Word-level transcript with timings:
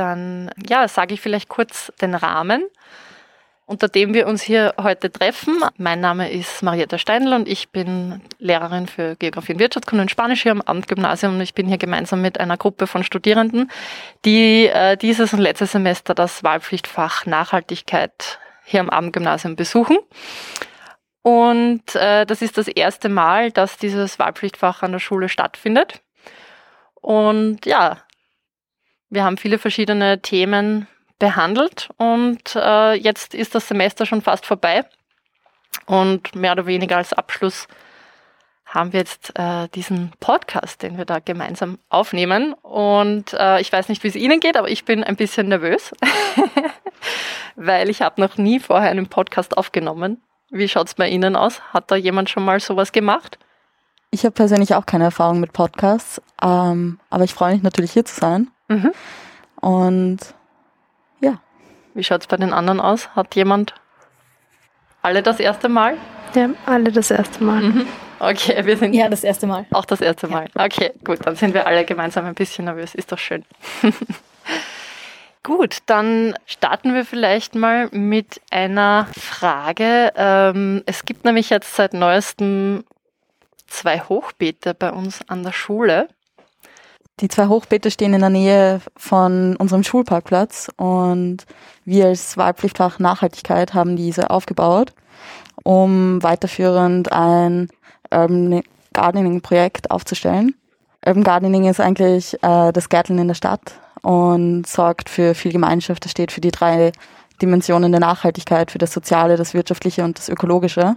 dann 0.00 0.50
ja, 0.66 0.88
sage 0.88 1.14
ich 1.14 1.20
vielleicht 1.20 1.48
kurz 1.48 1.92
den 2.00 2.14
Rahmen, 2.14 2.64
unter 3.66 3.86
dem 3.86 4.14
wir 4.14 4.26
uns 4.26 4.42
hier 4.42 4.74
heute 4.80 5.12
treffen. 5.12 5.62
Mein 5.76 6.00
Name 6.00 6.30
ist 6.30 6.62
Marietta 6.62 6.96
Steinl 6.96 7.34
und 7.34 7.46
ich 7.46 7.68
bin 7.68 8.22
Lehrerin 8.38 8.86
für 8.86 9.14
Geografie 9.16 9.52
und 9.52 9.58
Wirtschaftskunde 9.58 10.02
und 10.02 10.10
Spanisch 10.10 10.42
hier 10.42 10.52
am 10.52 10.62
Amtgymnasium 10.62 11.38
ich 11.42 11.54
bin 11.54 11.68
hier 11.68 11.78
gemeinsam 11.78 12.22
mit 12.22 12.40
einer 12.40 12.56
Gruppe 12.56 12.86
von 12.86 13.04
Studierenden, 13.04 13.70
die 14.24 14.66
äh, 14.66 14.96
dieses 14.96 15.34
und 15.34 15.40
letztes 15.40 15.72
Semester 15.72 16.14
das 16.14 16.42
Wahlpflichtfach 16.42 17.26
Nachhaltigkeit 17.26 18.38
hier 18.64 18.80
am 18.80 18.90
Abendgymnasium 18.90 19.54
besuchen. 19.54 19.98
Und 21.22 21.94
äh, 21.94 22.24
das 22.24 22.40
ist 22.40 22.56
das 22.56 22.68
erste 22.68 23.10
Mal, 23.10 23.50
dass 23.52 23.76
dieses 23.76 24.18
Wahlpflichtfach 24.18 24.82
an 24.82 24.92
der 24.92 24.98
Schule 24.98 25.28
stattfindet. 25.28 26.00
Und 26.94 27.66
ja, 27.66 27.98
wir 29.10 29.24
haben 29.24 29.36
viele 29.36 29.58
verschiedene 29.58 30.22
Themen 30.22 30.86
behandelt 31.18 31.90
und 31.98 32.56
äh, 32.56 32.94
jetzt 32.94 33.34
ist 33.34 33.54
das 33.54 33.68
Semester 33.68 34.06
schon 34.06 34.22
fast 34.22 34.46
vorbei. 34.46 34.84
Und 35.86 36.34
mehr 36.34 36.52
oder 36.52 36.66
weniger 36.66 36.96
als 36.96 37.12
Abschluss 37.12 37.68
haben 38.64 38.92
wir 38.92 39.00
jetzt 39.00 39.32
äh, 39.36 39.68
diesen 39.68 40.12
Podcast, 40.20 40.82
den 40.82 40.96
wir 40.96 41.04
da 41.04 41.18
gemeinsam 41.18 41.78
aufnehmen. 41.88 42.54
Und 42.54 43.34
äh, 43.34 43.60
ich 43.60 43.72
weiß 43.72 43.88
nicht, 43.88 44.02
wie 44.04 44.08
es 44.08 44.16
Ihnen 44.16 44.40
geht, 44.40 44.56
aber 44.56 44.70
ich 44.70 44.84
bin 44.84 45.02
ein 45.02 45.16
bisschen 45.16 45.48
nervös, 45.48 45.92
weil 47.56 47.90
ich 47.90 48.02
habe 48.02 48.20
noch 48.20 48.36
nie 48.36 48.60
vorher 48.60 48.90
einen 48.90 49.08
Podcast 49.08 49.56
aufgenommen. 49.56 50.22
Wie 50.50 50.68
schaut 50.68 50.88
es 50.88 50.94
bei 50.94 51.08
Ihnen 51.08 51.36
aus? 51.36 51.60
Hat 51.72 51.90
da 51.90 51.96
jemand 51.96 52.30
schon 52.30 52.44
mal 52.44 52.60
sowas 52.60 52.92
gemacht? 52.92 53.38
Ich 54.12 54.24
habe 54.24 54.32
persönlich 54.32 54.74
auch 54.74 54.86
keine 54.86 55.04
Erfahrung 55.04 55.40
mit 55.40 55.52
Podcasts, 55.52 56.20
ähm, 56.42 56.98
aber 57.10 57.24
ich 57.24 57.34
freue 57.34 57.54
mich 57.54 57.62
natürlich 57.62 57.92
hier 57.92 58.04
zu 58.04 58.18
sein. 58.18 58.50
Mhm. 58.70 58.92
Und 59.60 60.18
ja. 61.20 61.40
Wie 61.94 62.04
schaut 62.04 62.22
es 62.22 62.26
bei 62.28 62.36
den 62.36 62.52
anderen 62.52 62.80
aus? 62.80 63.14
Hat 63.16 63.34
jemand 63.34 63.74
alle 65.02 65.22
das 65.22 65.40
erste 65.40 65.68
Mal? 65.68 65.96
Ja, 66.34 66.50
alle 66.66 66.92
das 66.92 67.10
erste 67.10 67.42
Mal. 67.42 67.62
Mhm. 67.62 67.86
Okay, 68.20 68.64
wir 68.64 68.76
sind. 68.76 68.94
Ja, 68.94 69.08
das 69.08 69.24
erste 69.24 69.46
Mal. 69.46 69.66
Auch 69.72 69.86
das 69.86 70.00
erste 70.00 70.28
Mal. 70.28 70.46
Ja. 70.54 70.64
Okay, 70.64 70.92
gut, 71.04 71.18
dann 71.24 71.36
sind 71.36 71.54
wir 71.54 71.66
alle 71.66 71.84
gemeinsam 71.84 72.26
ein 72.26 72.34
bisschen 72.34 72.66
nervös. 72.66 72.94
Ist 72.94 73.10
doch 73.10 73.18
schön. 73.18 73.44
Gut, 75.42 75.78
dann 75.86 76.34
starten 76.44 76.92
wir 76.92 77.06
vielleicht 77.06 77.54
mal 77.54 77.88
mit 77.92 78.42
einer 78.50 79.08
Frage. 79.18 80.12
Ähm, 80.14 80.82
es 80.84 81.06
gibt 81.06 81.24
nämlich 81.24 81.48
jetzt 81.48 81.74
seit 81.74 81.94
neuestem 81.94 82.84
zwei 83.66 84.00
Hochbeete 84.00 84.74
bei 84.74 84.92
uns 84.92 85.20
an 85.28 85.42
der 85.42 85.52
Schule. 85.52 86.08
Die 87.20 87.28
zwei 87.28 87.48
Hochbeete 87.48 87.90
stehen 87.90 88.14
in 88.14 88.20
der 88.20 88.30
Nähe 88.30 88.80
von 88.96 89.54
unserem 89.56 89.82
Schulparkplatz 89.82 90.70
und 90.76 91.44
wir 91.84 92.06
als 92.06 92.38
Wahlpflichtfach 92.38 92.98
Nachhaltigkeit 92.98 93.74
haben 93.74 93.96
diese 93.96 94.30
aufgebaut, 94.30 94.92
um 95.62 96.22
weiterführend 96.22 97.12
ein 97.12 97.68
Urban 98.10 98.62
Gardening 98.94 99.42
Projekt 99.42 99.90
aufzustellen. 99.90 100.54
Urban 101.06 101.22
Gardening 101.22 101.68
ist 101.68 101.80
eigentlich 101.80 102.34
äh, 102.42 102.72
das 102.72 102.88
Gärteln 102.88 103.18
in 103.18 103.28
der 103.28 103.34
Stadt 103.34 103.74
und 104.02 104.66
sorgt 104.66 105.10
für 105.10 105.34
viel 105.34 105.52
Gemeinschaft. 105.52 106.04
Das 106.04 106.12
steht 106.12 106.32
für 106.32 106.40
die 106.40 106.50
drei 106.50 106.92
Dimensionen 107.42 107.92
der 107.92 108.00
Nachhaltigkeit, 108.00 108.70
für 108.70 108.78
das 108.78 108.92
Soziale, 108.92 109.36
das 109.36 109.52
Wirtschaftliche 109.52 110.04
und 110.04 110.18
das 110.18 110.28
Ökologische. 110.28 110.96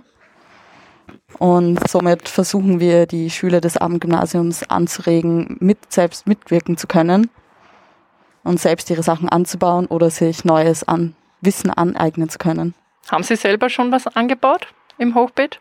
Und 1.39 1.79
somit 1.87 2.29
versuchen 2.29 2.79
wir, 2.79 3.05
die 3.05 3.29
Schüler 3.29 3.61
des 3.61 3.77
Abendgymnasiums 3.77 4.69
anzuregen, 4.69 5.57
mit 5.59 5.91
selbst 5.91 6.27
mitwirken 6.27 6.77
zu 6.77 6.87
können 6.87 7.29
und 8.43 8.59
selbst 8.59 8.89
ihre 8.89 9.03
Sachen 9.03 9.29
anzubauen 9.29 9.87
oder 9.87 10.09
sich 10.09 10.45
neues 10.45 10.87
an 10.87 11.15
Wissen 11.41 11.69
aneignen 11.69 12.29
zu 12.29 12.37
können. 12.37 12.73
Haben 13.09 13.23
Sie 13.23 13.35
selber 13.35 13.69
schon 13.69 13.91
was 13.91 14.07
angebaut 14.07 14.67
im 14.97 15.15
Hochbeet? 15.15 15.59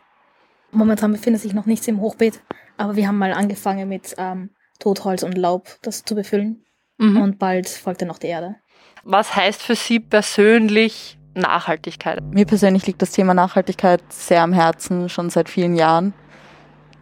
Momentan 0.71 1.11
befindet 1.11 1.41
sich 1.41 1.53
noch 1.53 1.65
nichts 1.65 1.87
im 1.87 1.99
Hochbeet, 1.99 2.41
aber 2.77 2.95
wir 2.95 3.07
haben 3.07 3.17
mal 3.17 3.33
angefangen 3.33 3.89
mit 3.89 4.15
ähm, 4.17 4.49
Totholz 4.79 5.23
und 5.23 5.37
Laub, 5.37 5.67
das 5.81 6.03
zu 6.03 6.15
befüllen. 6.15 6.65
Mhm. 6.97 7.21
Und 7.21 7.39
bald 7.39 7.67
folgt 7.69 8.01
dann 8.01 8.07
noch 8.07 8.17
die 8.17 8.27
Erde. 8.27 8.55
Was 9.03 9.35
heißt 9.35 9.61
für 9.61 9.75
Sie 9.75 9.99
persönlich 9.99 11.17
Nachhaltigkeit? 11.35 12.21
Mir 12.31 12.45
persönlich 12.45 12.85
liegt 12.85 13.01
das 13.01 13.11
Thema 13.11 13.33
Nachhaltigkeit 13.33 14.01
sehr 14.09 14.41
am 14.41 14.53
Herzen, 14.53 15.09
schon 15.09 15.29
seit 15.29 15.49
vielen 15.49 15.75
Jahren. 15.75 16.13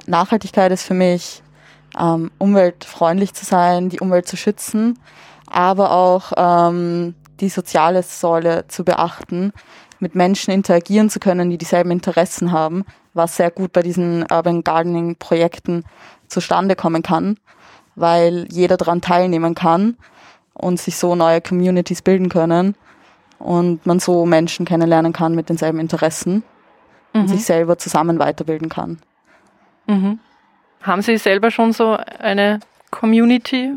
Nachhaltigkeit 0.07 0.71
ist 0.71 0.83
für 0.83 0.93
mich, 0.93 1.43
ähm, 1.99 2.31
umweltfreundlich 2.37 3.33
zu 3.33 3.45
sein, 3.45 3.89
die 3.89 3.99
Umwelt 3.99 4.27
zu 4.27 4.37
schützen, 4.37 4.97
aber 5.47 5.91
auch 5.91 6.31
ähm, 6.37 7.15
die 7.39 7.49
soziale 7.49 8.03
Säule 8.03 8.67
zu 8.67 8.85
beachten, 8.85 9.51
mit 9.99 10.15
Menschen 10.15 10.51
interagieren 10.51 11.09
zu 11.09 11.19
können, 11.19 11.49
die 11.49 11.57
dieselben 11.57 11.91
Interessen 11.91 12.51
haben, 12.51 12.85
was 13.13 13.35
sehr 13.35 13.51
gut 13.51 13.73
bei 13.73 13.81
diesen 13.81 14.25
Urban 14.31 14.63
Gardening 14.63 15.15
Projekten 15.17 15.83
zustande 16.27 16.75
kommen 16.75 17.03
kann, 17.03 17.37
weil 17.95 18.47
jeder 18.49 18.77
daran 18.77 19.01
teilnehmen 19.01 19.53
kann 19.53 19.97
und 20.53 20.79
sich 20.79 20.95
so 20.95 21.15
neue 21.15 21.41
Communities 21.41 22.01
bilden 22.01 22.29
können 22.29 22.75
und 23.41 23.85
man 23.85 23.99
so 23.99 24.25
Menschen 24.25 24.65
kennenlernen 24.65 25.13
kann 25.13 25.35
mit 25.35 25.49
denselben 25.49 25.79
Interessen 25.79 26.43
mhm. 27.13 27.21
und 27.21 27.27
sich 27.27 27.45
selber 27.45 27.77
zusammen 27.77 28.19
weiterbilden 28.19 28.69
kann. 28.69 28.99
Mhm. 29.87 30.19
Haben 30.81 31.01
Sie 31.01 31.17
selber 31.17 31.51
schon 31.51 31.73
so 31.73 31.97
eine 32.19 32.59
Community? 32.89 33.73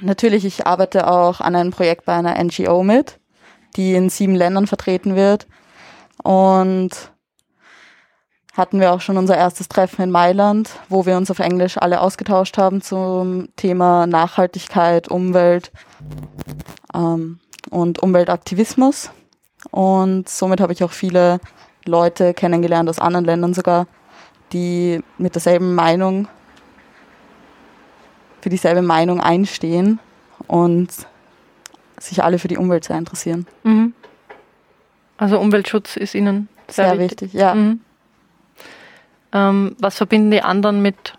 Natürlich, 0.00 0.44
ich 0.44 0.66
arbeite 0.66 1.08
auch 1.08 1.40
an 1.40 1.54
einem 1.54 1.70
Projekt 1.70 2.04
bei 2.04 2.14
einer 2.14 2.42
NGO 2.42 2.82
mit, 2.82 3.18
die 3.76 3.94
in 3.94 4.08
sieben 4.08 4.34
Ländern 4.34 4.66
vertreten 4.66 5.16
wird. 5.16 5.46
Und 6.22 7.12
hatten 8.54 8.80
wir 8.80 8.92
auch 8.92 9.00
schon 9.00 9.16
unser 9.16 9.36
erstes 9.36 9.68
Treffen 9.68 10.02
in 10.02 10.10
Mailand, 10.10 10.70
wo 10.88 11.06
wir 11.06 11.16
uns 11.16 11.30
auf 11.30 11.38
Englisch 11.38 11.78
alle 11.78 12.00
ausgetauscht 12.00 12.58
haben 12.58 12.82
zum 12.82 13.48
Thema 13.56 14.06
Nachhaltigkeit, 14.06 15.08
Umwelt. 15.08 15.72
Ähm, 16.94 17.40
und 17.72 18.02
Umweltaktivismus. 18.02 19.10
Und 19.70 20.28
somit 20.28 20.60
habe 20.60 20.72
ich 20.72 20.84
auch 20.84 20.92
viele 20.92 21.40
Leute 21.86 22.34
kennengelernt 22.34 22.88
aus 22.88 22.98
anderen 22.98 23.24
Ländern 23.24 23.54
sogar, 23.54 23.86
die 24.52 25.02
mit 25.18 25.34
derselben 25.34 25.74
Meinung, 25.74 26.28
für 28.40 28.50
dieselbe 28.50 28.82
Meinung 28.82 29.20
einstehen 29.20 30.00
und 30.48 30.90
sich 31.98 32.22
alle 32.22 32.38
für 32.38 32.48
die 32.48 32.58
Umwelt 32.58 32.84
sehr 32.84 32.98
interessieren. 32.98 33.46
Mhm. 33.62 33.94
Also 35.16 35.38
Umweltschutz 35.38 35.96
ist 35.96 36.14
Ihnen 36.14 36.48
sehr, 36.68 36.90
sehr 36.90 36.98
wichtig. 36.98 37.20
wichtig 37.32 37.40
ja. 37.40 37.54
Mhm. 37.54 37.80
Ähm, 39.32 39.76
was 39.78 39.96
verbinden 39.96 40.30
die 40.30 40.42
anderen 40.42 40.82
mit, 40.82 41.14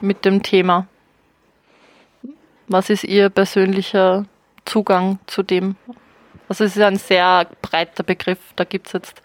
mit 0.00 0.24
dem 0.24 0.42
Thema? 0.42 0.86
Was 2.66 2.90
ist 2.90 3.04
Ihr 3.04 3.28
persönlicher 3.28 4.24
Zugang 4.64 5.18
zu 5.26 5.42
dem. 5.42 5.76
Also 6.48 6.64
es 6.64 6.76
ist 6.76 6.82
ein 6.82 6.96
sehr 6.96 7.46
breiter 7.62 8.02
Begriff, 8.02 8.38
da 8.56 8.64
gibt 8.64 8.88
es 8.88 8.92
jetzt 8.92 9.22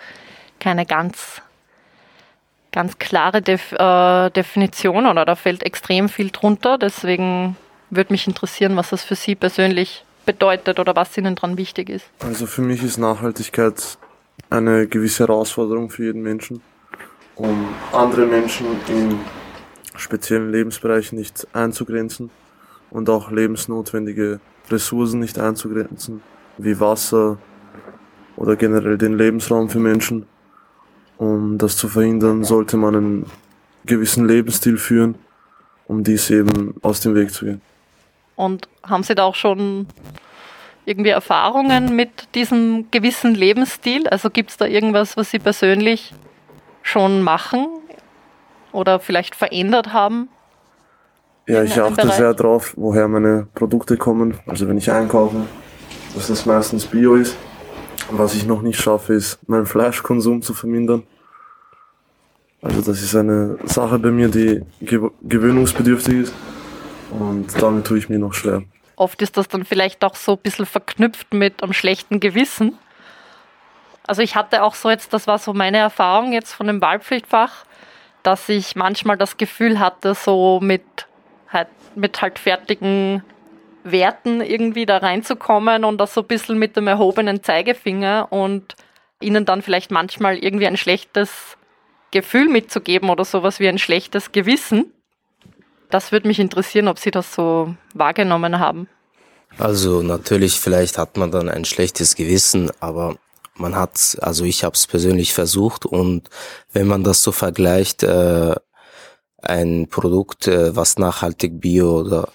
keine 0.60 0.86
ganz, 0.86 1.42
ganz 2.72 2.98
klare 2.98 3.42
Def 3.42 3.72
äh, 3.74 4.30
Definition 4.30 5.06
oder 5.06 5.26
da 5.26 5.36
fällt 5.36 5.64
extrem 5.64 6.10
viel 6.10 6.30
drunter. 6.32 6.78
Deswegen 6.78 7.58
würde 7.90 8.14
mich 8.14 8.28
interessieren, 8.28 8.76
was 8.76 8.90
das 8.90 9.04
für 9.04 9.16
Sie 9.16 9.36
persönlich 9.36 10.06
bedeutet 10.26 10.80
oder 10.80 10.96
was 10.96 11.18
Ihnen 11.18 11.36
daran 11.36 11.58
wichtig 11.58 11.90
ist. 11.90 12.06
Also 12.20 12.46
für 12.46 12.62
mich 12.62 12.84
ist 12.84 12.98
Nachhaltigkeit 12.98 13.98
eine 14.50 14.88
gewisse 14.88 15.28
Herausforderung 15.28 15.90
für 15.90 16.06
jeden 16.06 16.22
Menschen, 16.22 16.62
um 17.36 17.68
andere 17.92 18.26
Menschen 18.26 18.68
in 18.88 19.20
speziellen 19.96 20.52
Lebensbereichen 20.52 21.18
nicht 21.18 21.48
einzugrenzen 21.54 22.30
und 22.90 23.10
auch 23.10 23.32
lebensnotwendige 23.32 24.40
Ressourcen 24.70 25.20
nicht 25.20 25.40
einzugrenzen, 25.40 26.22
wie 26.58 26.80
Wasser 26.80 27.38
oder 28.36 28.56
generell 28.56 28.98
den 28.98 29.18
Lebensraum 29.18 29.70
für 29.70 29.80
Menschen. 29.80 30.26
Um 31.18 31.58
das 31.58 31.78
zu 31.78 31.88
verhindern, 31.88 32.44
sollte 32.44 32.78
man 32.78 32.96
einen 32.96 33.26
gewissen 33.86 34.28
Lebensstil 34.28 34.78
führen, 34.78 35.16
um 35.88 36.04
dies 36.04 36.30
eben 36.30 36.76
aus 36.82 37.00
dem 37.00 37.16
Weg 37.16 37.32
zu 37.34 37.46
gehen. 37.46 37.62
Und 38.36 38.70
haben 38.84 39.04
Sie 39.04 39.16
da 39.16 39.24
auch 39.24 39.36
schon 39.36 39.88
irgendwie 40.86 41.10
Erfahrungen 41.10 41.96
mit 41.96 42.34
diesem 42.36 42.90
gewissen 42.92 43.34
Lebensstil? 43.34 44.08
Also 44.08 44.30
gibt 44.30 44.52
es 44.52 44.58
da 44.58 44.66
irgendwas, 44.66 45.18
was 45.18 45.32
Sie 45.32 45.40
persönlich 45.40 46.14
schon 46.84 47.22
machen 47.22 47.68
oder 48.72 49.00
vielleicht 49.00 49.36
verändert 49.36 49.92
haben? 49.92 50.30
Ja, 51.48 51.64
ich 51.64 51.80
achte 51.80 52.10
sehr 52.12 52.34
drauf, 52.34 52.74
woher 52.76 53.08
meine 53.08 53.48
Produkte 53.56 53.96
kommen. 53.96 54.38
Also 54.46 54.68
wenn 54.68 54.78
ich 54.78 54.92
einkaufe, 54.92 55.38
dass 56.14 56.28
das 56.28 56.46
meistens 56.46 56.86
Bio 56.86 57.16
ist. 57.16 57.38
Was 58.10 58.36
ich 58.36 58.46
noch 58.46 58.62
nicht 58.62 58.80
schaffe, 58.80 59.14
ist, 59.14 59.40
meinen 59.48 59.66
Fleischkonsum 59.66 60.42
zu 60.42 60.54
vermindern. 60.54 61.04
Also 62.62 62.82
das 62.82 63.02
ist 63.02 63.16
eine 63.16 63.58
Sache 63.66 64.00
bei 64.00 64.12
mir, 64.12 64.30
die 64.30 64.62
gewöhnungsbedürftig 64.80 66.16
ist. 66.24 66.34
Und 67.12 67.48
damit 67.62 67.86
tue 67.86 67.98
ich 67.98 68.10
mir 68.10 68.20
noch 68.20 68.34
schwer. 68.34 68.64
oft 68.98 69.22
ist 69.22 69.38
das 69.38 69.48
dann 69.48 69.64
vielleicht 69.64 70.04
auch 70.04 70.16
so 70.16 70.34
ein 70.34 70.40
bisschen 70.40 70.66
verknüpft 70.66 71.34
mit 71.34 71.64
einem 71.64 71.74
schlechten 71.74 72.20
Gewissen. 72.20 72.78
Also 74.06 74.22
ich 74.22 74.36
hatte 74.36 74.64
auch 74.64 74.76
so 74.76 74.90
jetzt, 74.90 75.14
das 75.14 75.28
war 75.28 75.38
so 75.38 75.54
meine 75.54 75.78
Erfahrung 75.78 76.34
jetzt 76.34 76.54
von 76.54 76.68
dem 76.68 76.82
Wahlpflichtfach, 76.82 77.66
dass 78.24 78.50
ich 78.50 78.76
manchmal 78.76 79.18
das 79.18 79.38
Gefühl 79.38 79.80
hatte, 79.80 80.16
so 80.16 80.60
mit 80.62 80.84
halt, 81.50 81.68
mit 81.96 82.22
halt 82.22 82.40
fertigen 82.40 83.24
Werten 83.84 84.42
irgendwie 84.42 84.86
da 84.86 84.98
reinzukommen 84.98 85.84
und 85.84 85.98
das 85.98 86.14
so 86.14 86.22
ein 86.22 86.28
bisschen 86.28 86.58
mit 86.58 86.76
dem 86.76 86.88
erhobenen 86.88 87.44
Zeigefinger 87.44 88.28
und 88.32 88.76
ihnen 89.22 89.46
dann 89.46 89.62
vielleicht 89.62 89.92
manchmal 89.92 90.38
irgendwie 90.38 90.68
ein 90.68 90.78
schlechtes 90.78 91.58
Gefühl 92.12 92.50
mitzugeben 92.50 93.10
oder 93.10 93.26
sowas 93.26 93.60
wie 93.60 93.68
ein 93.68 93.80
schlechtes 93.80 94.32
Gewissen. 94.32 94.94
Das 95.90 96.12
würde 96.12 96.28
mich 96.28 96.40
interessieren, 96.40 96.88
ob 96.88 97.00
Sie 97.00 97.12
das 97.12 97.34
so 97.34 97.76
wahrgenommen 97.94 98.60
haben. 98.60 98.88
Also 99.58 100.02
natürlich, 100.02 100.60
vielleicht 100.60 100.98
hat 100.98 101.18
man 101.18 101.32
dann 101.32 101.50
ein 101.50 101.66
schlechtes 101.66 102.16
Gewissen, 102.16 102.72
aber 102.80 103.16
man 103.56 103.76
hat, 103.76 104.18
also 104.22 104.44
ich 104.44 104.64
habe 104.64 104.76
es 104.76 104.86
persönlich 104.86 105.34
versucht 105.34 105.86
und 105.86 106.30
wenn 106.74 106.88
man 106.88 107.04
das 107.04 107.24
so 107.24 107.32
vergleicht, 107.32 108.04
äh, 108.04 108.56
ein 109.48 109.88
Produkt, 109.88 110.48
äh, 110.48 110.76
was 110.76 110.98
nachhaltig 110.98 111.60
bio 111.62 112.02
oder 112.02 112.30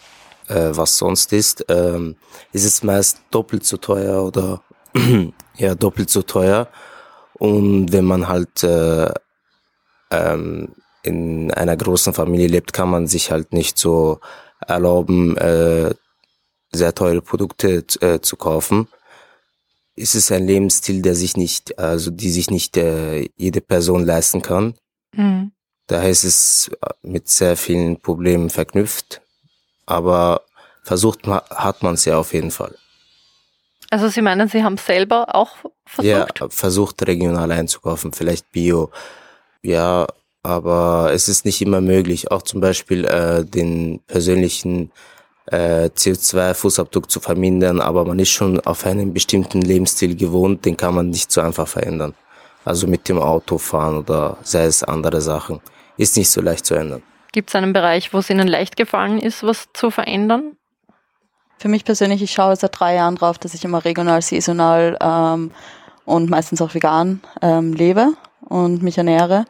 äh, 0.48 0.70
was 0.72 0.98
sonst 0.98 1.32
ist, 1.32 1.64
ähm, 1.68 2.16
ist 2.52 2.64
es 2.64 2.82
meist 2.82 3.20
doppelt 3.30 3.64
so 3.64 3.76
teuer 3.76 4.24
oder 4.24 4.62
ja 5.56 5.74
doppelt 5.74 6.10
so 6.10 6.22
teuer. 6.22 6.68
Und 7.34 7.92
wenn 7.92 8.04
man 8.04 8.28
halt 8.28 8.62
äh, 8.62 9.12
ähm, 10.10 10.74
in 11.02 11.50
einer 11.52 11.76
großen 11.76 12.14
Familie 12.14 12.48
lebt, 12.48 12.72
kann 12.72 12.88
man 12.88 13.06
sich 13.06 13.30
halt 13.30 13.52
nicht 13.52 13.76
so 13.76 14.20
erlauben, 14.64 15.34
sehr 16.70 16.94
teure 16.94 17.20
Produkte 17.20 17.84
zu 17.88 18.36
kaufen. 18.36 18.86
Ist 19.96 20.14
es 20.14 20.30
ein 20.30 20.46
Lebensstil, 20.46 21.02
der 21.02 21.16
sich 21.16 21.36
nicht, 21.36 21.76
also 21.80 22.12
die 22.12 22.30
sich 22.30 22.50
nicht 22.50 22.76
jede 22.76 23.60
Person 23.60 24.06
leisten 24.06 24.42
kann. 24.42 24.74
Mhm. 25.16 25.50
Daher 25.87 26.11
ist 26.11 26.25
es 26.25 26.70
mit 27.02 27.29
sehr 27.29 27.56
vielen 27.56 28.00
Problemen 28.00 28.50
verknüpft. 28.50 29.20
Aber 29.87 30.43
versucht 30.82 31.26
hat 31.26 31.82
man 31.82 31.94
es 31.94 32.05
ja 32.05 32.19
auf 32.19 32.32
jeden 32.32 32.50
Fall. 32.50 32.76
Also 33.90 34.08
Sie 34.08 34.23
meinen, 34.23 34.49
Sie 34.49 34.64
haben 34.64 34.79
selber 34.79 35.34
auch 35.34 35.56
versucht? 35.84 36.40
Ja, 36.40 36.49
versucht 36.49 37.06
regional 37.06 37.52
einzukaufen, 37.52 38.12
vielleicht 38.12 38.50
Bio. 38.52 38.90
Ja, 39.61 40.06
aber 40.43 41.11
es 41.12 41.29
ist 41.29 41.44
nicht 41.44 41.61
immer 41.61 41.81
möglich. 41.81 42.31
Auch 42.31 42.43
zum 42.43 42.61
Beispiel 42.61 43.05
äh, 43.05 43.44
den 43.44 44.00
persönlichen 44.06 44.90
äh, 45.46 45.90
CO2-Fußabdruck 45.94 47.11
zu 47.11 47.20
vermindern, 47.20 47.81
aber 47.81 48.05
man 48.05 48.19
ist 48.19 48.31
schon 48.31 48.61
auf 48.61 48.87
einen 48.87 49.12
bestimmten 49.12 49.61
Lebensstil 49.61 50.17
gewohnt, 50.17 50.64
den 50.64 50.76
kann 50.76 50.94
man 50.94 51.11
nicht 51.11 51.31
so 51.31 51.40
einfach 51.40 51.69
verändern. 51.69 52.14
Also 52.64 52.86
mit 52.86 53.08
dem 53.08 53.18
Auto 53.18 53.58
fahren 53.58 53.98
oder 53.98 54.36
sei 54.42 54.64
es 54.64 54.82
andere 54.82 55.20
Sachen. 55.20 55.60
Ist 55.96 56.16
nicht 56.16 56.30
so 56.30 56.40
leicht 56.40 56.64
zu 56.64 56.74
ändern. 56.74 57.02
Gibt 57.32 57.50
es 57.50 57.56
einen 57.56 57.72
Bereich, 57.72 58.12
wo 58.12 58.18
es 58.18 58.30
Ihnen 58.30 58.46
leicht 58.46 58.76
gefallen 58.76 59.18
ist, 59.18 59.42
was 59.42 59.68
zu 59.72 59.90
verändern? 59.90 60.56
Für 61.58 61.68
mich 61.68 61.84
persönlich, 61.84 62.22
ich 62.22 62.32
schaue 62.32 62.56
seit 62.56 62.78
drei 62.78 62.96
Jahren 62.96 63.16
drauf, 63.16 63.38
dass 63.38 63.54
ich 63.54 63.64
immer 63.64 63.84
regional, 63.84 64.20
saisonal 64.20 64.98
ähm, 65.00 65.50
und 66.04 66.28
meistens 66.28 66.60
auch 66.60 66.74
vegan 66.74 67.20
ähm, 67.40 67.72
lebe 67.72 68.14
und 68.48 68.82
mich 68.82 68.98
ernähre. 68.98 69.44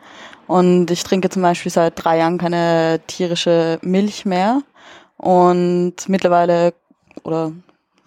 Und 0.47 0.91
ich 0.91 1.03
trinke 1.03 1.31
zum 1.31 1.43
Beispiel 1.43 1.73
seit 1.73 2.03
drei 2.03 2.19
Jahren 2.19 2.39
keine 2.39 3.01
tierische 3.07 3.79
Milch 3.83 4.25
mehr. 4.25 4.63
Und 5.17 6.09
mittlerweile, 6.09 6.75
oder 7.25 7.53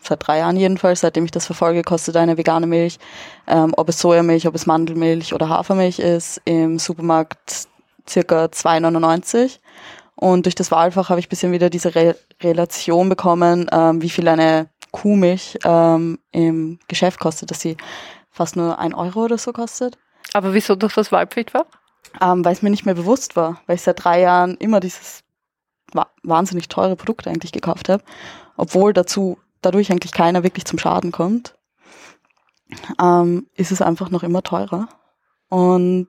seit 0.07 0.25
drei 0.25 0.39
Jahren 0.39 0.57
jedenfalls, 0.57 1.01
seitdem 1.01 1.25
ich 1.25 1.31
das 1.31 1.45
verfolge, 1.45 1.81
kostet 1.81 2.15
eine 2.17 2.37
vegane 2.37 2.67
Milch, 2.67 2.97
ähm, 3.47 3.73
ob 3.77 3.89
es 3.89 3.99
Sojamilch, 3.99 4.47
ob 4.47 4.55
es 4.55 4.65
Mandelmilch 4.65 5.33
oder 5.33 5.49
Hafermilch 5.49 5.99
ist, 5.99 6.41
im 6.45 6.79
Supermarkt 6.79 7.67
circa 8.07 8.45
2,99. 8.45 9.59
Und 10.15 10.45
durch 10.45 10.55
das 10.55 10.71
Wahlfach 10.71 11.09
habe 11.09 11.19
ich 11.19 11.29
bisschen 11.29 11.51
wieder 11.51 11.69
diese 11.69 11.93
Re 11.95 12.15
Relation 12.41 13.09
bekommen, 13.09 13.67
ähm, 13.71 14.01
wie 14.01 14.09
viel 14.09 14.27
eine 14.27 14.69
Kuhmilch 14.91 15.57
ähm, 15.63 16.19
im 16.31 16.79
Geschäft 16.87 17.19
kostet, 17.19 17.51
dass 17.51 17.61
sie 17.61 17.77
fast 18.29 18.55
nur 18.55 18.79
ein 18.79 18.93
Euro 18.93 19.23
oder 19.25 19.37
so 19.37 19.53
kostet. 19.53 19.97
Aber 20.33 20.53
wieso 20.53 20.75
durch 20.75 20.93
das 20.93 21.11
Wahlpflichtfach? 21.11 21.65
Ähm, 22.21 22.43
weil 22.43 22.53
es 22.53 22.61
mir 22.61 22.69
nicht 22.69 22.85
mehr 22.85 22.95
bewusst 22.95 23.35
war, 23.35 23.61
weil 23.67 23.75
ich 23.75 23.81
seit 23.81 24.03
drei 24.03 24.21
Jahren 24.21 24.55
immer 24.57 24.79
dieses 24.79 25.23
wahnsinnig 26.23 26.67
teure 26.67 26.95
Produkt 26.95 27.27
eigentlich 27.27 27.51
gekauft 27.51 27.89
habe, 27.89 28.03
obwohl 28.57 28.93
dazu 28.93 29.37
dadurch 29.65 29.91
eigentlich 29.91 30.12
keiner 30.12 30.44
wirklich 30.44 30.65
zum 30.65 30.79
Schaden 30.79 31.12
kommt, 31.12 31.56
ähm, 33.01 33.47
ist 33.56 33.71
es 33.71 33.81
einfach 33.81 34.09
noch 34.09 34.23
immer 34.23 34.44
teurer. 34.44 34.88
Und 35.50 36.07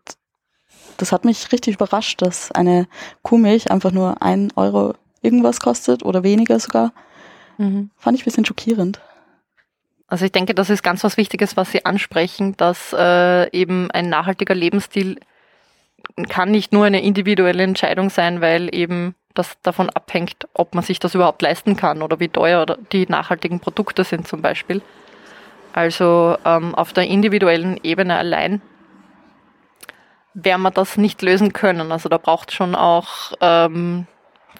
das 0.97 1.13
hat 1.13 1.25
mich 1.25 1.53
richtig 1.53 1.75
überrascht, 1.75 2.23
dass 2.23 2.51
eine 2.53 2.89
Kuhmilch 3.23 3.71
einfach 3.71 3.93
nur 3.93 4.23
ein 4.23 4.53
Euro 4.57 4.95
irgendwas 5.23 5.61
kostet 5.61 6.05
oder 6.05 6.23
weniger 6.23 6.59
sogar. 6.59 6.93
Mhm. 7.59 7.91
Fand 7.97 8.17
ich 8.17 8.23
ein 8.23 8.27
bisschen 8.27 8.45
schockierend. 8.45 9.01
Also 10.09 10.25
ich 10.25 10.33
denke, 10.33 10.55
das 10.55 10.71
ist 10.71 10.83
ganz 10.83 11.03
was 11.03 11.17
Wichtiges, 11.17 11.57
was 11.57 11.73
Sie 11.73 11.85
ansprechen, 11.85 12.57
dass 12.57 12.93
äh, 12.93 13.51
eben 13.51 13.91
ein 13.91 14.09
nachhaltiger 14.09 14.55
Lebensstil 14.55 15.19
kann 16.29 16.51
nicht 16.51 16.73
nur 16.73 16.85
eine 16.85 17.03
individuelle 17.03 17.65
Entscheidung 17.65 18.11
sein, 18.11 18.41
weil 18.41 18.73
eben 18.73 19.17
das 19.39 19.57
davon 19.63 19.91
abhängt, 19.91 20.49
ob 20.55 20.75
man 20.75 20.83
sich 20.83 20.99
das 20.99 21.15
überhaupt 21.15 21.43
leisten 21.43 21.77
kann 21.77 22.03
oder 22.03 22.21
wie 22.21 22.29
teuer 22.29 22.67
die 22.93 23.07
nachhaltigen 23.07 23.61
Produkte 23.61 24.05
sind 24.05 24.27
zum 24.27 24.43
Beispiel. 24.43 24.83
Also 25.73 26.39
ähm, 26.45 26.75
auf 26.75 26.93
der 26.93 27.05
individuellen 27.05 27.79
Ebene 27.83 28.17
allein 28.17 28.63
werden 30.35 30.63
wir 30.63 30.71
das 30.71 30.97
nicht 30.97 31.23
lösen 31.23 31.53
können. 31.53 31.93
Also 31.93 32.09
da 32.09 32.19
braucht 32.19 32.53
schon 32.53 32.75
auch 32.75 33.33
ähm, 33.41 34.07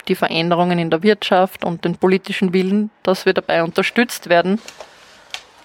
die 0.09 0.15
Veränderungen 0.15 0.79
in 0.79 0.91
der 0.91 1.03
Wirtschaft 1.03 1.65
und 1.65 1.85
den 1.85 1.97
politischen 1.97 2.53
Willen, 2.53 2.91
dass 3.03 3.27
wir 3.27 3.33
dabei 3.33 3.63
unterstützt 3.63 4.29
werden, 4.29 4.61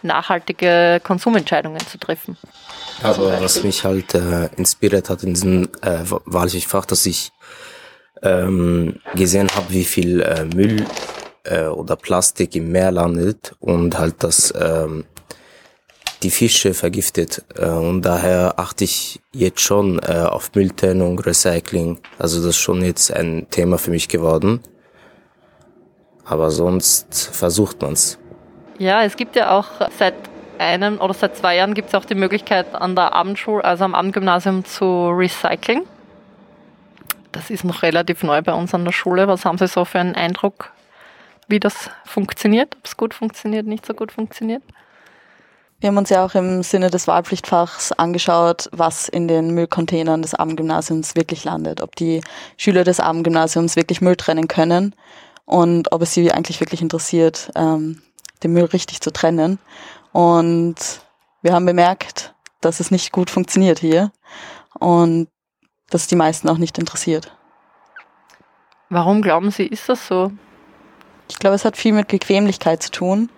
nachhaltige 0.02 1.02
Konsumentscheidungen 1.04 1.80
zu 1.80 1.98
treffen. 1.98 2.38
Aber 3.04 3.42
was 3.42 3.64
mich 3.64 3.84
halt 3.84 4.16
äh, 4.16 4.50
inspiriert 4.58 5.10
hat 5.10 5.24
in 5.24 5.34
diesem 5.34 5.70
äh, 5.82 6.00
Wahlpflichtfach, 6.26 6.86
dass 6.86 7.06
ich 7.06 7.32
ähm, 8.22 9.00
gesehen 9.16 9.50
habe, 9.56 9.70
wie 9.70 9.84
viel 9.84 10.22
äh, 10.22 10.46
Müll 10.46 10.86
äh, 11.44 11.66
oder 11.66 11.96
Plastik 11.96 12.56
im 12.56 12.72
Meer 12.72 12.92
landet 12.92 13.56
und 13.60 13.98
halt 13.98 14.16
das 14.20 14.54
ähm, 14.60 15.06
die 16.24 16.30
Fische 16.30 16.74
vergiftet. 16.74 17.44
Äh, 17.56 17.66
und 17.66 18.04
daher 18.04 18.54
achte 18.58 18.84
ich 18.84 19.22
jetzt 19.32 19.62
schon 19.62 20.00
äh, 20.00 20.26
auf 20.30 20.52
Mülltrennung, 20.54 21.20
Recycling. 21.20 22.00
Also 22.20 22.38
das 22.38 22.52
ist 22.52 22.58
schon 22.58 22.84
jetzt 22.84 23.14
ein 23.14 23.48
Thema 23.50 23.78
für 23.78 23.92
mich 23.92 24.08
geworden. 24.08 24.62
Aber 26.26 26.52
sonst 26.52 27.30
versucht 27.34 27.82
man's. 27.82 28.18
Ja, 28.78 29.04
es 29.04 29.16
gibt 29.16 29.36
ja 29.36 29.58
auch 29.58 29.68
seit 29.98 30.14
einem 30.58 31.00
oder 31.00 31.14
seit 31.14 31.36
zwei 31.36 31.56
Jahren 31.56 31.74
gibt 31.74 31.90
es 31.90 31.96
auch 31.96 32.06
die 32.06 32.16
Möglichkeit 32.16 32.76
an 32.76 32.96
der 32.96 33.14
Abendschule, 33.14 33.64
also 33.64 33.84
am 33.84 33.96
Abendgymnasium 33.96 34.64
zu 34.64 35.10
recyceln. 35.10 35.84
Das 37.32 37.50
ist 37.50 37.64
noch 37.64 37.82
relativ 37.82 38.24
neu 38.24 38.42
bei 38.42 38.54
uns 38.54 38.74
an 38.74 38.86
der 38.86 38.92
Schule. 38.92 39.28
Was 39.28 39.46
haben 39.46 39.58
Sie 39.58 39.68
so 39.68 39.86
für 39.86 40.00
einen 40.00 40.16
Eindruck, 40.16 40.72
wie 41.48 41.60
das 41.60 41.90
funktioniert? 42.06 42.76
Ob 42.78 42.86
es 42.86 42.98
gut 42.98 43.14
funktioniert, 43.14 43.66
nicht 43.66 43.86
so 43.86 43.94
gut 43.94 44.12
funktioniert? 44.12 44.64
Wir 45.80 45.88
haben 45.88 45.98
uns 45.98 46.10
ja 46.10 46.24
auch 46.24 46.36
im 46.36 46.62
Sinne 46.62 46.92
des 46.92 47.08
Wahlpflichtfachs 47.08 47.92
angeschaut, 47.94 48.70
was 48.72 49.10
in 49.10 49.28
den 49.28 49.52
Müllcontainern 49.56 50.22
des 50.22 50.36
Abendgymnasiums 50.36 51.16
wirklich 51.16 51.44
landet. 51.44 51.82
Ob 51.82 51.96
die 51.96 52.22
Schüler 52.58 52.84
des 52.84 53.00
Abendgymnasiums 53.00 53.76
wirklich 53.76 54.00
Müll 54.00 54.16
trennen 54.16 54.48
können 54.48 54.94
und 55.46 55.92
ob 55.92 56.04
es 56.04 56.14
sie 56.14 56.32
eigentlich 56.32 56.60
wirklich 56.60 56.84
interessiert, 56.84 57.50
ähm, 57.56 58.04
den 58.44 58.54
Müll 58.54 58.66
richtig 58.66 59.02
zu 59.02 59.12
trennen. 59.12 59.58
Und 60.12 60.76
wir 61.42 61.54
haben 61.54 61.66
bemerkt, 61.66 62.36
dass 62.60 62.80
es 62.80 62.92
nicht 62.92 63.12
gut 63.12 63.32
funktioniert 63.32 63.80
hier 63.80 64.12
und 64.80 65.30
dass 65.92 66.08
die 66.08 66.16
meisten 66.16 66.50
auch 66.50 66.58
nicht 66.58 66.80
interessiert. 66.80 67.32
Warum 68.90 69.22
glauben 69.22 69.52
Sie, 69.52 69.68
ist 69.68 69.88
das 69.88 70.08
so? 70.08 70.32
Ich 71.30 71.38
glaube, 71.38 71.56
es 71.56 71.64
hat 71.64 71.78
viel 71.78 71.94
mit 71.94 72.08
Bequemlichkeit 72.08 72.84
zu 72.84 72.92
tun 72.92 73.30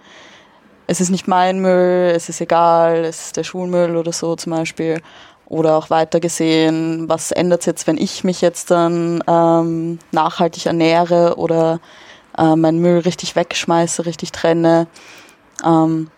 es 0.87 1.01
ist 1.01 1.09
nicht 1.09 1.27
mein 1.27 1.59
Müll, 1.59 2.11
es 2.15 2.29
ist 2.29 2.41
egal, 2.41 3.05
es 3.05 3.27
ist 3.27 3.37
der 3.37 3.43
Schulmüll 3.43 3.95
oder 3.95 4.11
so 4.11 4.35
zum 4.35 4.51
Beispiel. 4.51 5.01
Oder 5.45 5.77
auch 5.77 5.89
weiter 5.89 6.19
gesehen, 6.19 7.07
was 7.09 7.31
ändert 7.31 7.61
es 7.61 7.65
jetzt, 7.65 7.87
wenn 7.87 7.97
ich 7.97 8.23
mich 8.23 8.41
jetzt 8.41 8.71
dann 8.71 9.23
ähm, 9.27 9.99
nachhaltig 10.11 10.65
ernähre 10.65 11.35
oder 11.37 11.79
äh, 12.37 12.55
meinen 12.55 12.79
Müll 12.79 12.99
richtig 12.99 13.35
wegschmeiße, 13.35 14.05
richtig 14.05 14.31
trenne. 14.31 14.87
Ähm, 15.63 16.09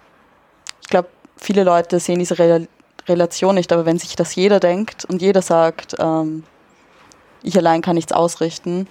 ich 0.82 0.90
glaube, 0.90 1.10
viele 1.38 1.64
Leute 1.64 2.00
sehen 2.00 2.20
diese 2.20 2.40
Re 2.40 2.68
Relation 3.08 3.56
nicht, 3.56 3.72
aber 3.72 3.86
wenn 3.86 4.00
sich 4.00 4.16
das 4.16 4.36
jeder 4.36 4.60
denkt 4.60 5.06
und 5.06 5.22
jeder 5.22 5.42
sagt, 5.42 5.96
ähm, 6.00 6.44
ich 7.44 7.58
allein 7.58 7.82
kann 7.82 7.96
nichts 7.96 8.12
ausrichten, 8.12 8.88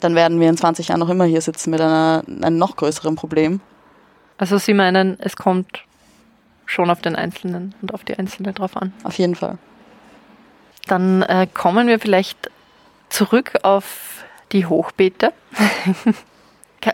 dann 0.00 0.14
werden 0.14 0.40
wir 0.40 0.48
in 0.48 0.56
20 0.56 0.88
Jahren 0.88 1.00
noch 1.00 1.08
immer 1.08 1.24
hier 1.24 1.40
sitzen 1.40 1.70
mit 1.70 1.80
einer, 1.80 2.22
einem 2.26 2.58
noch 2.58 2.76
größeren 2.76 3.14
Problem. 3.14 3.60
Also 4.38 4.58
Sie 4.58 4.74
meinen, 4.74 5.18
es 5.20 5.36
kommt 5.36 5.84
schon 6.66 6.90
auf 6.90 7.00
den 7.00 7.16
Einzelnen 7.16 7.74
und 7.82 7.94
auf 7.94 8.04
die 8.04 8.18
Einzelne 8.18 8.52
drauf 8.52 8.76
an. 8.76 8.92
Auf 9.04 9.18
jeden 9.18 9.34
Fall. 9.34 9.58
Dann 10.86 11.22
äh, 11.22 11.46
kommen 11.52 11.86
wir 11.86 12.00
vielleicht 12.00 12.50
zurück 13.08 13.58
auf 13.62 14.24
die 14.52 14.66
Hochbeete. 14.66 15.32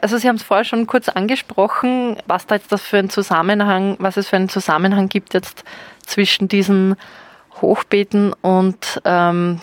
also 0.00 0.18
Sie 0.18 0.28
haben 0.28 0.37
es 0.37 0.42
vorher 0.42 0.64
schon 0.64 0.87
kurz 0.87 1.09
angesprochen, 1.09 2.16
was 2.26 2.47
da 2.47 2.57
jetzt 2.57 2.71
das 2.73 2.83
für 2.83 2.99
ein 2.99 3.11
Zusammenhang, 3.11 3.97
was 3.99 4.16
es 4.16 4.28
für 4.28 4.37
einen 4.37 4.49
Zusammenhang 4.49 5.09
gibt 5.09 5.35
jetzt 5.35 5.64
zwischen 6.07 6.49
diesen 6.49 6.97
Hochbeeten 7.61 8.33
und 8.35 9.00
ähm, 9.04 9.61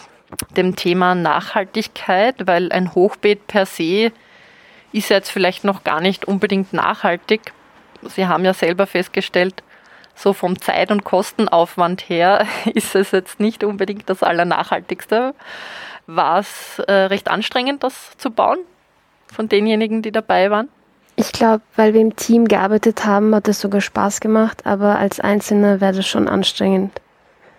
dem 0.58 0.76
Thema 0.76 1.16
Nachhaltigkeit, 1.16 2.48
weil 2.48 2.72
ein 2.72 2.94
Hochbeet 2.94 3.48
per 3.48 3.66
se 3.66 4.12
ist 4.92 5.10
jetzt 5.10 5.30
vielleicht 5.30 5.64
noch 5.64 5.84
gar 5.84 6.02
nicht 6.02 6.26
unbedingt 6.26 6.74
nachhaltig. 6.74 7.54
Sie 8.02 8.28
haben 8.28 8.46
ja 8.46 8.54
selber 8.54 8.88
festgestellt, 8.88 9.64
so 10.16 10.34
vom 10.34 10.60
Zeit- 10.60 10.92
und 10.92 11.04
Kostenaufwand 11.04 12.10
her 12.10 12.48
ist 12.74 12.96
es 12.96 13.12
jetzt 13.12 13.40
nicht 13.40 13.64
unbedingt 13.64 14.10
das 14.10 14.24
Allernachhaltigste. 14.24 15.36
War 16.08 16.40
es 16.40 16.80
äh, 16.80 16.92
recht 16.92 17.28
anstrengend, 17.30 17.84
das 17.84 18.18
zu 18.18 18.32
bauen 18.32 18.60
von 19.32 19.50
denjenigen, 19.50 20.02
die 20.02 20.12
dabei 20.12 20.52
waren? 20.52 20.70
Ich 21.18 21.32
glaube, 21.32 21.62
weil 21.76 21.94
wir 21.94 22.02
im 22.02 22.16
Team 22.16 22.48
gearbeitet 22.48 23.06
haben, 23.06 23.34
hat 23.34 23.48
es 23.48 23.62
sogar 23.62 23.82
Spaß 23.82 24.20
gemacht, 24.20 24.66
aber 24.66 25.00
als 25.00 25.20
Einzelner 25.20 25.80
wäre 25.80 25.94
das 25.94 26.08
schon 26.08 26.28
anstrengend 26.28 27.00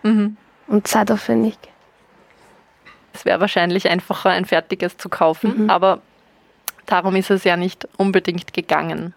mhm. 0.03 0.37
und 0.67 0.87
zeitaufwendig. 0.87 1.57
Es 3.15 3.25
wäre 3.25 3.41
wahrscheinlich 3.41 3.89
einfacher, 3.89 4.31
ein 4.31 4.45
fertiges 4.45 4.99
zu 4.99 5.09
kaufen, 5.09 5.65
mhm. 5.65 5.71
aber 5.71 6.03
darum 6.85 7.17
ist 7.17 7.31
es 7.31 7.45
ja 7.45 7.57
nicht 7.57 7.89
unbedingt 7.97 8.53
gegangen. 8.53 9.15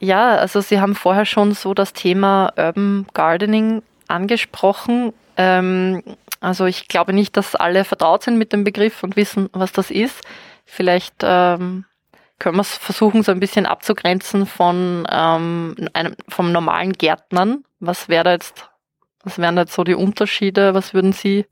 Ja, 0.00 0.36
also 0.36 0.60
Sie 0.60 0.80
haben 0.80 0.94
vorher 0.94 1.24
schon 1.24 1.52
so 1.52 1.72
das 1.72 1.92
Thema 1.92 2.52
Urban 2.56 3.06
Gardening 3.14 3.82
angesprochen. 4.08 5.12
Ähm, 5.36 6.02
also 6.40 6.66
ich 6.66 6.88
glaube 6.88 7.12
nicht, 7.12 7.36
dass 7.36 7.54
alle 7.54 7.84
vertraut 7.84 8.24
sind 8.24 8.38
mit 8.38 8.52
dem 8.52 8.64
Begriff 8.64 9.02
und 9.02 9.16
wissen, 9.16 9.48
was 9.52 9.72
das 9.72 9.90
ist. 9.90 10.20
Vielleicht 10.66 11.22
ähm, 11.22 11.86
können 12.38 12.56
wir 12.56 12.62
es 12.62 12.76
versuchen, 12.76 13.22
so 13.22 13.32
ein 13.32 13.40
bisschen 13.40 13.66
abzugrenzen 13.66 14.46
von 14.46 15.06
ähm, 15.10 15.74
einem, 15.94 16.16
vom 16.28 16.52
normalen 16.52 16.92
Gärtnern. 16.92 17.64
Was 17.80 18.08
wäre 18.08 18.24
da 18.24 18.32
jetzt, 18.32 18.68
was 19.24 19.38
wären 19.38 19.56
da 19.56 19.62
jetzt 19.62 19.74
so 19.74 19.84
die 19.84 19.94
Unterschiede? 19.94 20.74
Was 20.74 20.92
würden 20.92 21.12
Sie 21.12 21.46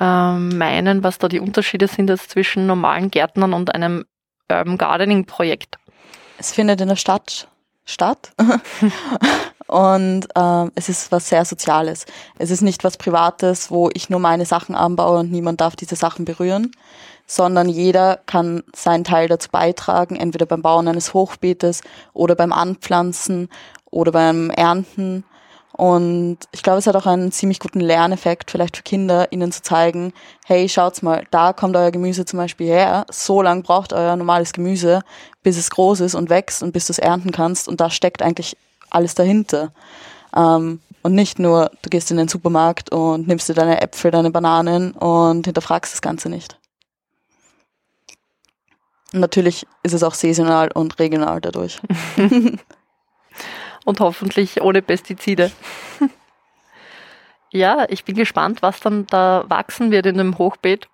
ähm, 0.00 0.56
meinen, 0.56 1.04
was 1.04 1.18
da 1.18 1.28
die 1.28 1.40
Unterschiede 1.40 1.88
sind 1.88 2.08
jetzt 2.08 2.30
zwischen 2.30 2.66
normalen 2.66 3.10
Gärtnern 3.10 3.52
und 3.52 3.74
einem 3.74 4.06
Urban 4.50 4.78
Gardening 4.78 5.26
Projekt? 5.26 5.78
Es 6.38 6.52
findet 6.52 6.80
in 6.80 6.88
der 6.88 6.96
Stadt 6.96 7.48
statt. 7.84 8.32
und 9.72 10.28
ähm, 10.36 10.70
es 10.74 10.90
ist 10.90 11.10
was 11.12 11.30
sehr 11.30 11.46
Soziales. 11.46 12.04
Es 12.38 12.50
ist 12.50 12.60
nicht 12.60 12.84
was 12.84 12.98
Privates, 12.98 13.70
wo 13.70 13.88
ich 13.94 14.10
nur 14.10 14.20
meine 14.20 14.44
Sachen 14.44 14.74
anbaue 14.74 15.20
und 15.20 15.32
niemand 15.32 15.62
darf 15.62 15.76
diese 15.76 15.96
Sachen 15.96 16.26
berühren, 16.26 16.72
sondern 17.26 17.70
jeder 17.70 18.20
kann 18.26 18.64
seinen 18.76 19.04
Teil 19.04 19.28
dazu 19.28 19.48
beitragen, 19.50 20.16
entweder 20.16 20.44
beim 20.44 20.60
Bauen 20.60 20.88
eines 20.88 21.14
Hochbeetes 21.14 21.80
oder 22.12 22.34
beim 22.34 22.52
Anpflanzen 22.52 23.48
oder 23.90 24.12
beim 24.12 24.50
Ernten. 24.50 25.24
Und 25.72 26.36
ich 26.52 26.62
glaube, 26.62 26.78
es 26.78 26.86
hat 26.86 26.96
auch 26.96 27.06
einen 27.06 27.32
ziemlich 27.32 27.58
guten 27.58 27.80
Lerneffekt, 27.80 28.50
vielleicht 28.50 28.76
für 28.76 28.82
Kinder, 28.82 29.32
ihnen 29.32 29.52
zu 29.52 29.62
zeigen, 29.62 30.12
hey, 30.44 30.68
schaut's 30.68 31.00
mal, 31.00 31.24
da 31.30 31.54
kommt 31.54 31.76
euer 31.76 31.90
Gemüse 31.90 32.26
zum 32.26 32.36
Beispiel 32.36 32.66
her, 32.66 33.06
so 33.10 33.40
lang 33.40 33.62
braucht 33.62 33.94
euer 33.94 34.16
normales 34.16 34.52
Gemüse, 34.52 35.00
bis 35.42 35.56
es 35.56 35.70
groß 35.70 36.00
ist 36.00 36.14
und 36.14 36.28
wächst 36.28 36.62
und 36.62 36.72
bis 36.72 36.88
du 36.88 36.90
es 36.90 36.98
ernten 36.98 37.32
kannst. 37.32 37.68
Und 37.68 37.80
da 37.80 37.88
steckt 37.88 38.20
eigentlich 38.20 38.58
alles 38.94 39.14
dahinter. 39.14 39.72
Ähm, 40.34 40.80
und 41.02 41.14
nicht 41.14 41.38
nur, 41.38 41.70
du 41.82 41.90
gehst 41.90 42.10
in 42.10 42.16
den 42.16 42.28
Supermarkt 42.28 42.92
und 42.92 43.26
nimmst 43.26 43.48
dir 43.48 43.54
deine 43.54 43.80
Äpfel, 43.80 44.10
deine 44.10 44.30
Bananen 44.30 44.92
und 44.92 45.46
hinterfragst 45.46 45.92
das 45.92 46.02
Ganze 46.02 46.28
nicht. 46.28 46.58
Natürlich 49.12 49.66
ist 49.82 49.92
es 49.92 50.02
auch 50.02 50.14
saisonal 50.14 50.70
und 50.72 50.98
regional 50.98 51.40
dadurch. 51.40 51.80
und 53.84 54.00
hoffentlich 54.00 54.62
ohne 54.62 54.80
Pestizide. 54.80 55.50
ja, 57.50 57.84
ich 57.88 58.04
bin 58.04 58.14
gespannt, 58.14 58.62
was 58.62 58.80
dann 58.80 59.06
da 59.06 59.44
wachsen 59.48 59.90
wird 59.90 60.06
in 60.06 60.16
dem 60.16 60.38
Hochbeet. 60.38 60.88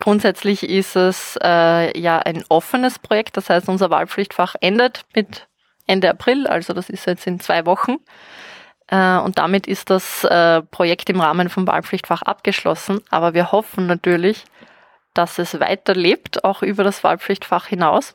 Grundsätzlich 0.00 0.62
ist 0.68 0.96
es 0.96 1.38
äh, 1.42 1.98
ja 1.98 2.18
ein 2.18 2.44
offenes 2.48 2.98
Projekt, 2.98 3.36
das 3.36 3.50
heißt, 3.50 3.68
unser 3.68 3.90
Wahlpflichtfach 3.90 4.54
endet 4.60 5.04
mit 5.14 5.46
Ende 5.86 6.10
April, 6.10 6.46
also 6.46 6.72
das 6.72 6.88
ist 6.90 7.06
jetzt 7.06 7.26
in 7.26 7.40
zwei 7.40 7.66
Wochen. 7.66 7.96
Äh, 8.88 9.18
und 9.18 9.38
damit 9.38 9.66
ist 9.66 9.90
das 9.90 10.24
äh, 10.24 10.62
Projekt 10.62 11.10
im 11.10 11.20
Rahmen 11.20 11.48
vom 11.48 11.66
Wahlpflichtfach 11.66 12.22
abgeschlossen. 12.22 13.00
Aber 13.10 13.34
wir 13.34 13.52
hoffen 13.52 13.86
natürlich, 13.86 14.44
dass 15.14 15.38
es 15.38 15.58
weiterlebt, 15.60 16.44
auch 16.44 16.62
über 16.62 16.84
das 16.84 17.04
Wahlpflichtfach 17.04 17.66
hinaus 17.66 18.14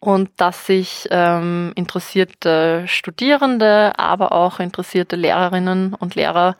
und 0.00 0.30
dass 0.38 0.66
sich 0.66 1.06
ähm, 1.10 1.72
interessierte 1.76 2.84
Studierende, 2.88 3.92
aber 3.98 4.32
auch 4.32 4.58
interessierte 4.58 5.14
Lehrerinnen 5.14 5.94
und 5.94 6.14
Lehrer, 6.14 6.56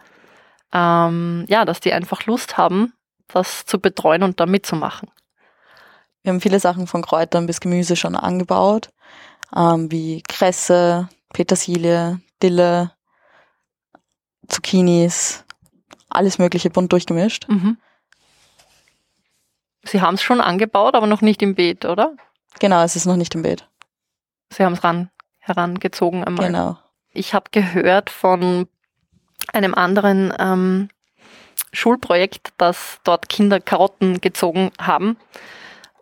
ähm, 0.72 1.46
ja, 1.48 1.64
dass 1.64 1.80
die 1.80 1.92
einfach 1.92 2.26
Lust 2.26 2.58
haben, 2.58 2.92
das 3.28 3.64
zu 3.64 3.80
betreuen 3.80 4.22
und 4.22 4.40
da 4.40 4.46
mitzumachen. 4.46 5.10
Wir 6.22 6.32
haben 6.32 6.42
viele 6.42 6.60
Sachen 6.60 6.86
von 6.86 7.00
Kräutern 7.00 7.46
bis 7.46 7.60
Gemüse 7.60 7.96
schon 7.96 8.14
angebaut, 8.14 8.90
ähm, 9.54 9.90
wie 9.90 10.22
Kresse, 10.28 11.08
Petersilie, 11.32 12.20
Dille, 12.42 12.92
Zucchinis, 14.48 15.44
alles 16.08 16.38
Mögliche 16.38 16.70
bunt 16.70 16.92
durchgemischt. 16.92 17.48
Mhm. 17.48 17.78
Sie 19.84 20.00
haben 20.00 20.14
es 20.14 20.22
schon 20.22 20.40
angebaut, 20.40 20.94
aber 20.94 21.06
noch 21.06 21.22
nicht 21.22 21.42
im 21.42 21.54
Beet, 21.54 21.84
oder? 21.84 22.14
Genau, 22.58 22.82
es 22.82 22.96
ist 22.96 23.06
noch 23.06 23.16
nicht 23.16 23.34
im 23.34 23.42
Beet. 23.42 23.66
Sie 24.50 24.64
haben 24.64 24.74
es 24.74 24.84
ran, 24.84 25.10
herangezogen 25.38 26.24
einmal. 26.24 26.46
Genau. 26.46 26.78
Ich 27.12 27.34
habe 27.34 27.50
gehört 27.50 28.10
von 28.10 28.68
einem 29.52 29.74
anderen 29.74 30.32
ähm, 30.38 30.88
Schulprojekt, 31.72 32.52
dass 32.58 33.00
dort 33.04 33.28
Kinder 33.28 33.60
Karotten 33.60 34.20
gezogen 34.20 34.70
haben. 34.78 35.16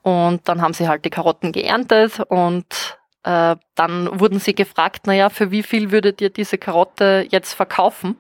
Und 0.03 0.49
dann 0.49 0.63
haben 0.63 0.75
sie 0.75 0.89
halt 0.89 1.05
die 1.05 1.11
Karotten 1.11 1.53
geerntet 1.53 2.21
und 2.21 2.99
äh, 3.25 3.57
dann 3.75 4.21
wurden 4.21 4.39
sie 4.39 4.55
gefragt, 4.55 5.07
naja, 5.07 5.29
für 5.31 5.51
wie 5.51 5.63
viel 5.63 5.91
würdet 5.91 6.21
ihr 6.21 6.31
diese 6.31 6.59
Karotte 6.59 7.27
jetzt 7.31 7.55
verkaufen? 7.55 8.17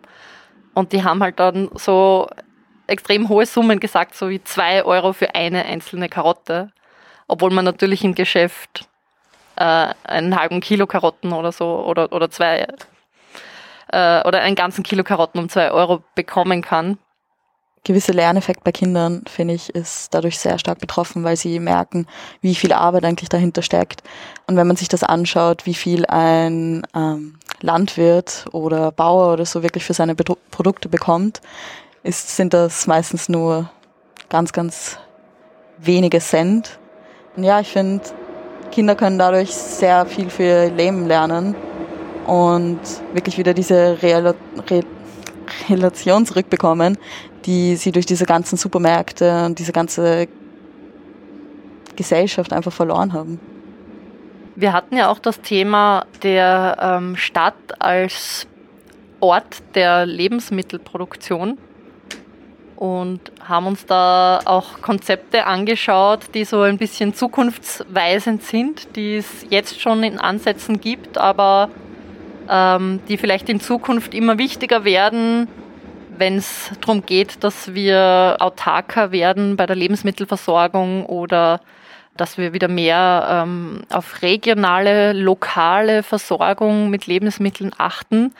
Und 0.74 0.92
die 0.92 1.04
haben 1.04 1.22
halt 1.22 1.40
dann 1.40 1.70
so 1.74 2.28
extrem 2.86 3.28
hohe 3.28 3.46
Summen 3.46 3.80
gesagt, 3.80 4.14
so 4.14 4.28
wie 4.30 4.42
zwei 4.42 4.84
Euro 4.84 5.12
für 5.12 5.34
eine 5.34 5.64
einzelne 5.64 6.08
Karotte 6.08 6.72
obwohl 7.28 7.50
man 7.50 7.64
natürlich 7.64 8.02
im 8.02 8.14
Geschäft 8.14 8.88
äh, 9.56 9.94
einen 10.04 10.36
halben 10.36 10.60
Kilo 10.60 10.86
Karotten 10.86 11.32
oder 11.32 11.52
so 11.52 11.84
oder, 11.84 12.10
oder 12.12 12.30
zwei 12.30 12.66
äh, 13.92 14.26
oder 14.26 14.40
einen 14.40 14.56
ganzen 14.56 14.82
Kilo 14.82 15.04
Karotten 15.04 15.38
um 15.38 15.48
zwei 15.48 15.70
Euro 15.70 16.02
bekommen 16.14 16.62
kann. 16.62 16.98
Gewisse 17.84 18.12
Lerneffekt 18.12 18.64
bei 18.64 18.72
Kindern, 18.72 19.22
finde 19.28 19.54
ich, 19.54 19.74
ist 19.74 20.12
dadurch 20.12 20.38
sehr 20.38 20.58
stark 20.58 20.78
betroffen, 20.78 21.24
weil 21.24 21.36
sie 21.36 21.58
merken, 21.60 22.06
wie 22.40 22.54
viel 22.54 22.72
Arbeit 22.72 23.04
eigentlich 23.04 23.28
dahinter 23.28 23.62
steckt. 23.62 24.02
Und 24.46 24.56
wenn 24.56 24.66
man 24.66 24.76
sich 24.76 24.88
das 24.88 25.02
anschaut, 25.02 25.66
wie 25.66 25.74
viel 25.74 26.04
ein 26.06 26.86
ähm, 26.94 27.38
Landwirt 27.60 28.46
oder 28.52 28.92
Bauer 28.92 29.32
oder 29.32 29.46
so 29.46 29.62
wirklich 29.62 29.84
für 29.84 29.94
seine 29.94 30.14
Be 30.14 30.24
Produkte 30.50 30.88
bekommt, 30.88 31.40
ist, 32.02 32.36
sind 32.36 32.52
das 32.52 32.86
meistens 32.86 33.28
nur 33.28 33.70
ganz, 34.28 34.52
ganz 34.52 34.98
wenige 35.78 36.18
Cent 36.18 36.78
ja, 37.44 37.60
ich 37.60 37.68
finde, 37.68 38.02
Kinder 38.72 38.94
können 38.94 39.18
dadurch 39.18 39.50
sehr 39.50 40.06
viel 40.06 40.28
für 40.30 40.42
ihr 40.42 40.70
Leben 40.70 41.06
lernen 41.06 41.54
und 42.26 42.80
wirklich 43.12 43.38
wieder 43.38 43.54
diese 43.54 44.02
Real 44.02 44.34
Re 44.68 44.80
Relation 45.68 46.26
zurückbekommen, 46.26 46.98
die 47.44 47.76
sie 47.76 47.92
durch 47.92 48.06
diese 48.06 48.26
ganzen 48.26 48.56
Supermärkte 48.56 49.46
und 49.46 49.58
diese 49.58 49.72
ganze 49.72 50.28
Gesellschaft 51.96 52.52
einfach 52.52 52.72
verloren 52.72 53.12
haben. 53.12 53.40
Wir 54.54 54.72
hatten 54.72 54.96
ja 54.96 55.08
auch 55.08 55.18
das 55.18 55.40
Thema 55.40 56.06
der 56.22 56.76
ähm, 56.80 57.16
Stadt 57.16 57.54
als 57.78 58.46
Ort 59.20 59.62
der 59.74 60.06
Lebensmittelproduktion 60.06 61.58
und 62.76 63.32
haben 63.42 63.66
uns 63.66 63.86
da 63.86 64.40
auch 64.44 64.80
Konzepte 64.80 65.46
angeschaut, 65.46 66.20
die 66.34 66.44
so 66.44 66.60
ein 66.62 66.78
bisschen 66.78 67.14
zukunftsweisend 67.14 68.44
sind, 68.44 68.94
die 68.94 69.16
es 69.16 69.46
jetzt 69.50 69.80
schon 69.80 70.04
in 70.04 70.20
Ansätzen 70.20 70.80
gibt, 70.80 71.18
aber 71.18 71.70
ähm, 72.48 73.00
die 73.08 73.16
vielleicht 73.16 73.48
in 73.48 73.60
Zukunft 73.60 74.14
immer 74.14 74.38
wichtiger 74.38 74.84
werden, 74.84 75.48
wenn 76.16 76.36
es 76.36 76.70
darum 76.80 77.04
geht, 77.04 77.44
dass 77.44 77.74
wir 77.74 78.36
autarker 78.40 79.12
werden 79.12 79.56
bei 79.56 79.66
der 79.66 79.76
Lebensmittelversorgung 79.76 81.06
oder 81.06 81.60
dass 82.16 82.36
wir 82.36 82.52
wieder 82.52 82.68
mehr 82.68 83.44
ähm, 83.46 83.82
auf 83.90 84.22
regionale, 84.22 85.12
lokale 85.12 86.02
Versorgung 86.02 86.90
mit 86.90 87.06
Lebensmitteln 87.06 87.70
achten. 87.78 88.34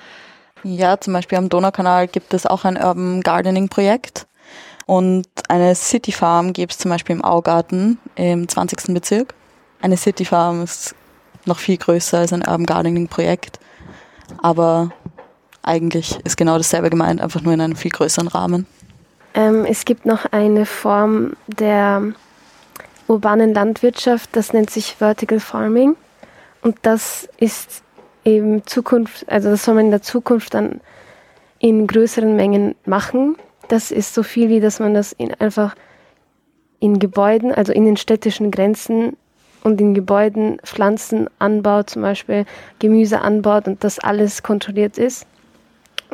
Ja, 0.64 0.98
zum 0.98 1.12
Beispiel 1.12 1.38
am 1.38 1.48
Donaukanal 1.48 2.08
gibt 2.08 2.34
es 2.34 2.44
auch 2.44 2.64
ein 2.64 2.76
Urban 2.76 3.20
Gardening 3.20 3.68
Projekt. 3.68 4.26
Und 4.86 5.26
eine 5.48 5.74
City 5.74 6.12
Farm 6.12 6.52
gibt 6.52 6.72
es 6.72 6.78
zum 6.78 6.90
Beispiel 6.90 7.14
im 7.14 7.22
Augarten 7.22 7.98
im 8.16 8.48
20. 8.48 8.94
Bezirk. 8.94 9.34
Eine 9.80 9.96
City 9.96 10.24
Farm 10.24 10.62
ist 10.62 10.94
noch 11.44 11.58
viel 11.58 11.76
größer 11.76 12.18
als 12.18 12.32
ein 12.32 12.40
Urban 12.40 12.66
Gardening 12.66 13.06
Projekt. 13.06 13.60
Aber 14.42 14.90
eigentlich 15.62 16.18
ist 16.24 16.36
genau 16.36 16.56
dasselbe 16.56 16.90
gemeint, 16.90 17.20
einfach 17.20 17.42
nur 17.42 17.52
in 17.52 17.60
einem 17.60 17.76
viel 17.76 17.90
größeren 17.90 18.28
Rahmen. 18.28 18.66
Ähm, 19.34 19.64
es 19.64 19.84
gibt 19.84 20.06
noch 20.06 20.26
eine 20.32 20.66
Form 20.66 21.34
der 21.46 22.02
urbanen 23.06 23.54
Landwirtschaft, 23.54 24.30
das 24.32 24.52
nennt 24.52 24.70
sich 24.70 24.96
Vertical 24.96 25.40
Farming. 25.40 25.96
Und 26.62 26.76
das 26.82 27.28
ist 27.38 27.82
eben 28.24 28.66
Zukunft, 28.66 29.28
also 29.28 29.50
das 29.50 29.64
soll 29.64 29.74
man 29.74 29.86
in 29.86 29.90
der 29.90 30.02
Zukunft 30.02 30.54
dann 30.54 30.80
in 31.58 31.86
größeren 31.86 32.36
Mengen 32.36 32.74
machen. 32.84 33.36
Das 33.68 33.90
ist 33.90 34.14
so 34.14 34.22
viel, 34.22 34.48
wie 34.48 34.60
dass 34.60 34.80
man 34.80 34.94
das 34.94 35.12
in 35.12 35.34
einfach 35.34 35.74
in 36.80 36.98
Gebäuden, 36.98 37.52
also 37.52 37.72
in 37.72 37.84
den 37.84 37.96
städtischen 37.96 38.50
Grenzen 38.50 39.16
und 39.62 39.80
in 39.80 39.94
Gebäuden 39.94 40.58
Pflanzen 40.64 41.28
anbaut, 41.38 41.90
zum 41.90 42.02
Beispiel 42.02 42.44
Gemüse 42.78 43.20
anbaut 43.20 43.66
und 43.66 43.84
das 43.84 43.98
alles 43.98 44.42
kontrolliert 44.42 44.98
ist. 44.98 45.26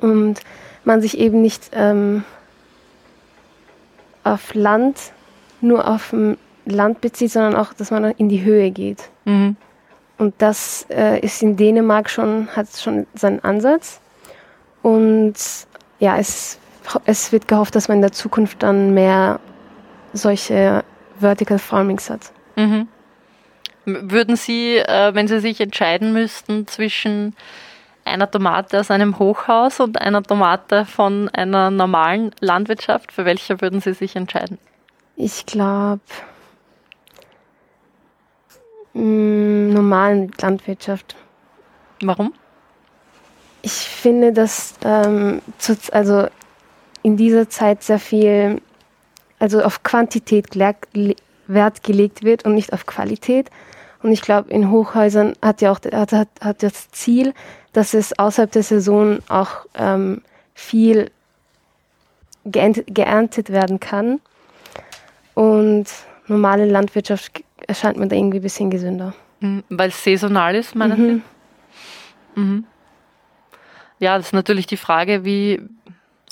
Und 0.01 0.41
man 0.85 1.01
sich 1.01 1.19
eben 1.19 1.41
nicht 1.41 1.71
ähm, 1.73 2.25
auf 4.25 4.55
Land, 4.55 4.97
nur 5.61 5.87
auf 5.89 6.11
dem 6.11 6.37
Land 6.67 7.01
bezieht, 7.01 7.33
sondern 7.33 7.57
auch, 7.57 7.73
dass 7.73 7.91
man 7.91 8.05
in 8.13 8.29
die 8.29 8.43
Höhe 8.43 8.71
geht. 8.71 9.09
Mhm. 9.25 9.57
Und 10.19 10.35
das 10.39 10.87
äh, 10.91 11.21
ist 11.21 11.43
in 11.43 11.57
Dänemark 11.57 12.09
schon, 12.09 12.49
hat 12.55 12.69
schon 12.77 13.07
seinen 13.15 13.43
Ansatz. 13.43 14.01
Und 14.83 15.35
ja, 15.99 16.19
es, 16.19 16.59
es 17.05 17.33
wird 17.33 17.49
gehofft, 17.49 17.75
dass 17.75 17.89
man 17.89 17.99
in 17.99 18.03
der 18.03 18.13
Zukunft 18.13 18.63
dann 18.63 18.95
mehr 18.95 19.41
solche 20.13 20.85
Vertical 21.19 21.59
Farmings 21.59 22.11
hat. 22.11 22.33
Mhm. 22.57 22.89
Würden 23.85 24.37
Sie, 24.37 24.77
äh, 24.77 25.15
wenn 25.15 25.29
Sie 25.29 25.41
sich 25.41 25.61
entscheiden 25.61 26.13
müssten 26.13 26.67
zwischen 26.67 27.35
einer 28.05 28.31
Tomate 28.31 28.81
aus 28.81 28.91
einem 28.91 29.19
Hochhaus 29.19 29.81
und 29.81 30.01
einer 30.01 30.23
Tomate 30.23 30.85
von 30.85 31.29
einer 31.31 31.71
normalen 31.71 32.31
Landwirtschaft, 32.41 33.13
für 33.13 33.25
welche 33.25 33.61
würden 33.61 33.81
Sie 33.81 33.93
sich 33.93 34.17
entscheiden? 34.17 34.59
Ich 35.17 35.47
glaube, 35.47 36.01
mm, 38.95 39.73
normalen 39.73 40.33
Landwirtschaft. 40.41 41.17
Warum? 42.03 42.33
Ich 43.63 43.73
finde, 43.73 44.33
dass 44.33 44.75
ähm, 44.85 45.41
zu, 45.59 45.77
also 45.93 46.27
in 47.03 47.17
dieser 47.17 47.49
Zeit 47.49 47.83
sehr 47.83 47.99
viel, 47.99 48.61
also 49.39 49.63
auf 49.63 49.83
Quantität 49.83 50.55
Wert 51.47 51.83
gelegt 51.83 52.25
wird 52.25 52.45
und 52.45 52.55
nicht 52.55 52.73
auf 52.73 52.87
Qualität. 52.87 53.51
Und 54.03 54.13
ich 54.13 54.21
glaube, 54.21 54.51
in 54.51 54.71
Hochhäusern 54.71 55.33
hat 55.41 55.63
ja 55.63 55.73
auch 55.73 55.81
hat, 55.93 56.13
hat, 56.13 56.29
hat 56.41 56.63
das 56.63 56.91
Ziel, 56.91 57.33
dass 57.73 57.95
es 57.95 58.19
außerhalb 58.19 58.53
der 58.53 58.63
Saison 58.63 59.19
auch 59.29 59.67
ähm, 59.75 60.23
viel 60.55 61.11
geerntet, 62.45 63.51
werden 63.51 63.81
kann. 63.81 64.21
Und 65.35 65.87
normale 66.27 66.67
Landwirtschaft 66.67 67.43
erscheint 67.67 67.99
mir 67.99 68.07
da 68.07 68.17
irgendwie 68.17 68.39
ein 68.39 68.43
bisschen 68.43 68.71
gesünder. 68.71 69.15
Mhm, 69.41 69.65
weil 69.71 69.89
es 69.89 70.05
saisonal 70.05 70.55
ist, 70.55 70.75
meinen 70.75 71.23
mhm. 72.35 72.43
Mhm. 72.43 72.65
Ja, 73.99 74.17
das 74.17 74.27
ist 74.27 74.33
natürlich 74.33 74.67
die 74.67 74.77
Frage, 74.77 75.25
wie, 75.25 75.63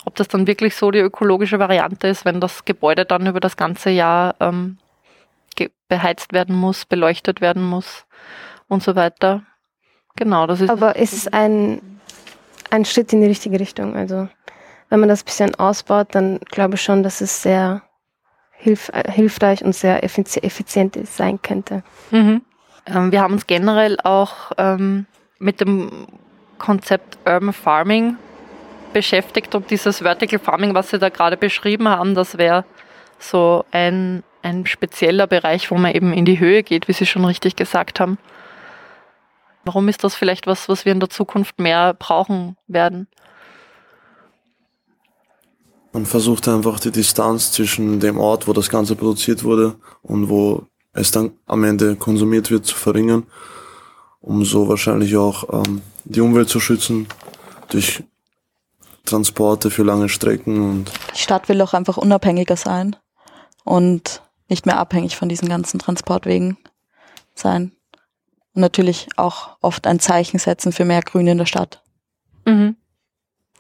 ob 0.05 0.15
das 0.17 0.29
dann 0.29 0.47
wirklich 0.47 0.77
so 0.77 0.91
die 0.91 0.99
ökologische 0.99 1.59
Variante 1.59 2.09
ist, 2.09 2.25
wenn 2.25 2.41
das 2.41 2.65
Gebäude 2.65 3.05
dann 3.05 3.27
über 3.27 3.41
das 3.41 3.57
ganze 3.57 3.91
Jahr 3.91 4.35
ähm, 4.41 4.79
beheizt 5.89 6.33
werden 6.33 6.55
muss, 6.57 6.85
beleuchtet 6.85 7.41
werden 7.41 7.63
muss 7.63 8.07
und 8.69 8.83
so 8.83 8.97
weiter. 8.97 9.43
Genau, 10.17 10.47
das 10.47 10.61
ist. 10.61 10.71
Aber 10.71 10.97
es 10.97 11.13
ist 11.13 11.33
ein, 11.33 12.01
ein 12.71 12.85
Schritt 12.85 13.13
in 13.13 13.21
die 13.21 13.27
richtige 13.27 13.59
Richtung. 13.59 13.97
Also, 13.97 14.29
wenn 14.89 15.01
man 15.01 15.09
das 15.09 15.23
ein 15.23 15.27
bisschen 15.27 15.55
ausbaut, 15.55 16.09
dann 16.13 16.39
glaube 16.51 16.75
ich 16.75 16.83
schon, 16.83 17.03
dass 17.03 17.21
es 17.21 17.43
sehr 17.43 17.83
hilf, 18.53 18.91
hilfreich 19.09 19.65
und 19.65 19.75
sehr 19.75 20.05
effizient 20.05 20.99
sein 21.07 21.41
könnte. 21.43 21.83
Mhm. 22.11 22.43
Ähm, 22.87 23.13
wir 23.13 23.21
haben 23.21 23.35
uns 23.35 23.47
generell 23.47 23.99
auch 24.03 24.53
ähm, 24.59 25.07
mit 25.39 25.61
dem 25.61 26.07
Konzept 26.59 27.19
Urban 27.27 27.53
Farming 27.53 28.17
beschäftigt 28.93 29.55
und 29.55 29.71
dieses 29.71 29.99
Vertical 29.99 30.39
Farming, 30.39 30.75
was 30.75 30.91
Sie 30.91 30.99
da 30.99 31.09
gerade 31.09 31.37
beschrieben 31.37 31.89
haben, 31.89 32.15
das 32.15 32.39
wäre 32.39 32.65
so 33.19 33.65
ein 33.71 34.23
ein 34.43 34.67
spezieller 34.67 35.27
Bereich, 35.27 35.71
wo 35.71 35.77
man 35.77 35.95
eben 35.95 36.13
in 36.13 36.25
die 36.25 36.39
Höhe 36.39 36.63
geht, 36.63 36.89
wie 36.89 36.93
Sie 36.93 37.07
schon 37.07 37.25
richtig 37.25 37.57
gesagt 37.57 38.01
haben. 38.01 38.19
Warum 39.65 39.89
ist 39.89 40.03
das 40.03 40.15
vielleicht 40.15 40.47
was, 40.47 40.69
was 40.69 40.85
wir 40.85 40.93
in 40.93 41.01
der 41.01 41.11
Zukunft 41.11 41.61
mehr 41.61 41.95
brauchen 41.95 42.57
werden? 42.67 43.07
Man 45.93 46.07
versucht 46.07 46.49
einfach 46.49 46.81
die 46.81 46.91
Distanz 46.91 47.53
zwischen 47.53 48.01
dem 48.01 48.19
Ort, 48.19 48.49
wo 48.49 48.53
das 48.53 48.71
Ganze 48.71 48.97
produziert 48.97 49.45
wurde 49.45 49.77
und 50.01 50.29
wo 50.29 50.67
es 50.95 51.11
dann 51.11 51.33
am 51.47 51.65
Ende 51.65 51.97
konsumiert 51.97 52.51
wird, 52.51 52.67
zu 52.67 52.75
verringern, 52.75 53.25
um 54.21 54.45
so 54.45 54.69
wahrscheinlich 54.69 55.17
auch 55.17 55.65
ähm, 55.67 55.83
die 56.05 56.21
Umwelt 56.21 56.49
zu 56.49 56.61
schützen 56.61 57.07
durch 57.69 58.03
Transporte 59.05 59.71
für 59.71 59.83
lange 59.83 60.09
Strecken 60.09 60.63
und 60.63 60.93
die 61.15 61.19
Stadt 61.19 61.49
will 61.49 61.61
auch 61.61 61.75
einfach 61.75 61.97
unabhängiger 61.97 62.57
sein 62.57 62.97
und 63.65 64.22
nicht 64.53 64.67
mehr 64.67 64.79
abhängig 64.79 65.17
von 65.17 65.29
diesen 65.29 65.49
ganzen 65.49 65.79
Transportwegen 65.79 66.59
sein. 67.35 67.73
Und 68.55 68.61
natürlich 68.61 69.09
auch 69.17 69.57
oft 69.63 69.87
ein 69.87 69.99
Zeichen 69.99 70.39
setzen 70.39 70.73
für 70.73 70.85
mehr 70.85 71.01
Grün 71.01 71.27
in 71.27 71.39
der 71.39 71.47
Stadt. 71.47 71.83
Mhm. 72.45 72.77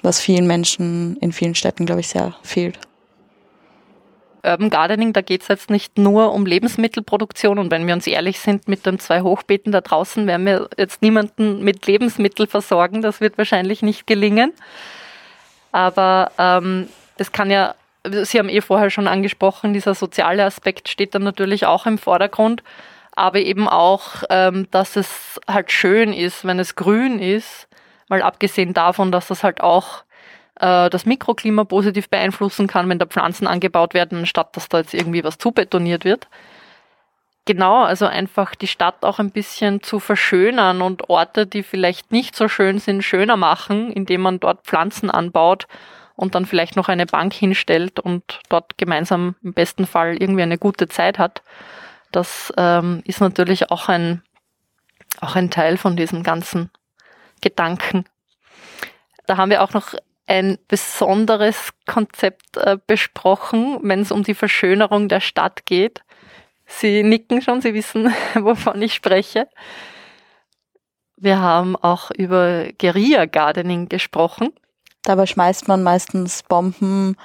Was 0.03 0.21
vielen 0.21 0.47
Menschen 0.47 1.17
in 1.17 1.33
vielen 1.33 1.55
Städten, 1.55 1.87
glaube 1.87 2.01
ich, 2.01 2.09
sehr 2.09 2.37
fehlt. 2.43 2.79
Urban 4.45 4.71
Gardening, 4.71 5.13
da 5.13 5.21
geht 5.21 5.43
es 5.43 5.49
jetzt 5.49 5.71
nicht 5.71 5.99
nur 5.99 6.33
um 6.33 6.47
Lebensmittelproduktion 6.47 7.59
und 7.59 7.71
wenn 7.71 7.87
wir 7.87 7.95
uns 7.95 8.09
ehrlich 8.09 8.41
sind, 8.41 8.67
mit 8.67 8.85
den 8.85 8.99
zwei 8.99 9.23
Hochbeeten 9.23 9.71
da 9.71 9.81
draußen 9.81 10.27
werden 10.27 10.45
wir 10.45 10.69
jetzt 10.77 11.01
niemanden 11.01 11.63
mit 11.63 11.87
Lebensmitteln 11.87 12.49
versorgen. 12.49 13.03
Das 13.03 13.21
wird 13.21 13.39
wahrscheinlich 13.39 13.83
nicht 13.83 14.07
gelingen. 14.07 14.53
Aber 15.71 16.33
ähm, 16.39 16.89
das 17.17 17.31
kann 17.31 17.51
ja 17.51 17.77
Sie 18.05 18.38
haben 18.38 18.49
eh 18.49 18.61
vorher 18.61 18.91
schon 18.91 19.07
angesprochen, 19.07 19.73
dieser 19.73 19.95
soziale 19.95 20.45
Aspekt 20.45 20.88
steht 20.88 21.15
dann 21.15 21.23
natürlich 21.23 21.67
auch 21.67 21.87
im 21.87 21.99
Vordergrund, 21.99 22.62
aber 23.12 23.38
eben 23.38 23.69
auch, 23.69 24.25
ähm, 24.31 24.67
dass 24.71 24.97
es 24.97 25.41
halt 25.49 25.71
schön 25.71 26.12
ist, 26.12 26.45
wenn 26.45 26.59
es 26.59 26.75
grün 26.75 27.19
ist, 27.21 27.69
mal 28.09 28.23
abgesehen 28.23 28.75
davon, 28.75 29.12
dass 29.12 29.29
das 29.29 29.45
halt 29.45 29.61
auch 29.61 30.03
äh, 30.57 30.91
das 30.91 31.07
Mikroklima 31.07 31.65
positiv 31.65 32.09
beeinflussen 32.09 32.67
kann, 32.67 32.88
wenn 32.88 32.99
da 32.99 33.07
Pflanzen 33.07 33.47
angebaut 33.47 33.95
werden, 33.95 34.19
anstatt 34.19 34.57
dass 34.57 34.69
da 34.69 34.79
jetzt 34.79 34.95
irgendwie 34.95 35.23
was 35.25 35.38
zubetoniert 35.38 36.05
wird. 36.05 36.29
Genau, 37.45 37.83
also 37.83 38.07
einfach 38.07 38.55
die 38.55 38.69
Stadt 38.69 39.05
auch 39.05 39.19
ein 39.19 39.33
bisschen 39.33 39.83
zu 39.83 39.99
verschönern 39.99 40.81
und 40.81 41.11
Orte, 41.11 41.45
die 41.45 41.65
vielleicht 41.65 42.12
nicht 42.12 42.37
so 42.37 42.47
schön 42.47 42.79
sind, 42.79 43.03
schöner 43.03 43.37
machen, 43.37 43.93
indem 43.93 44.21
man 44.21 44.38
dort 44.38 44.65
Pflanzen 44.65 45.11
anbaut 45.11 45.67
und 46.14 46.35
dann 46.35 46.46
vielleicht 46.46 46.77
noch 46.77 46.88
eine 46.88 47.07
Bank 47.07 47.33
hinstellt 47.33 48.01
und 48.01 48.40
dort 48.48 48.79
gemeinsam 48.79 49.35
im 49.42 49.53
besten 49.53 49.87
Fall 49.87 50.16
irgendwie 50.16 50.42
eine 50.42 50.59
gute 50.59 50.88
Zeit 50.88 51.18
hat. 51.18 51.42
Das 52.11 52.53
ähm, 52.57 53.03
ist 53.07 53.20
natürlich 53.20 53.70
auch 53.70 53.88
ein, 53.88 54.22
auch 55.20 55.35
ein 55.35 55.51
Teil 55.51 55.77
von 55.77 55.96
diesem 55.96 56.22
ganzen 56.22 56.70
Gedanken. 57.40 58.05
Da 59.27 59.37
haben 59.37 59.51
wir 59.51 59.62
auch 59.62 59.72
noch 59.72 59.94
ein 60.27 60.59
besonderes 60.68 61.70
Konzept 61.87 62.57
äh, 62.57 62.79
besprochen, 62.87 63.79
wenn 63.83 64.01
es 64.01 64.12
um 64.12 64.22
die 64.22 64.35
Verschönerung 64.35 65.09
der 65.09 65.20
Stadt 65.20 65.66
geht. 65.66 66.03
Sie 66.66 67.03
nicken 67.03 67.42
schon, 67.42 67.61
Sie 67.61 67.75
wissen, 67.75 68.12
wovon 68.35 68.81
ich 68.83 68.94
spreche. 68.94 69.48
Wir 71.16 71.38
haben 71.40 71.77
auch 71.77 72.11
über 72.11 72.68
Guerilla 72.79 73.27
Gardening 73.27 73.88
gesprochen. 73.88 74.53
Dabei 75.05 75.27
schmeißt 75.27 75.69
man 75.69 75.83
meistens 75.83 76.43
Bomben 76.45 77.17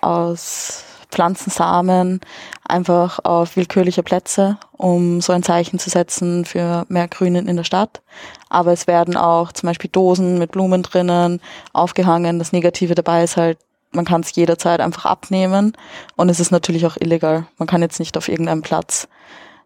aus 0.00 0.84
Pflanzensamen 1.12 2.20
einfach 2.66 3.20
auf 3.24 3.56
willkürliche 3.56 4.02
Plätze, 4.02 4.58
um 4.72 5.20
so 5.20 5.32
ein 5.32 5.42
Zeichen 5.42 5.78
zu 5.78 5.90
setzen 5.90 6.44
für 6.44 6.84
mehr 6.88 7.06
Grünen 7.08 7.46
in 7.46 7.56
der 7.56 7.64
Stadt. 7.64 8.02
Aber 8.48 8.72
es 8.72 8.86
werden 8.86 9.16
auch 9.16 9.52
zum 9.52 9.68
Beispiel 9.68 9.90
Dosen 9.90 10.38
mit 10.38 10.52
Blumen 10.52 10.82
drinnen 10.82 11.40
aufgehangen. 11.72 12.38
Das 12.38 12.52
Negative 12.52 12.94
dabei 12.94 13.22
ist 13.22 13.36
halt, 13.36 13.58
man 13.92 14.06
kann 14.06 14.22
es 14.22 14.34
jederzeit 14.34 14.80
einfach 14.80 15.04
abnehmen 15.04 15.76
und 16.16 16.30
es 16.30 16.40
ist 16.40 16.50
natürlich 16.50 16.86
auch 16.86 16.96
illegal. 16.98 17.46
Man 17.58 17.68
kann 17.68 17.82
jetzt 17.82 17.98
nicht 17.98 18.16
auf 18.16 18.28
irgendeinem 18.28 18.62
Platz 18.62 19.06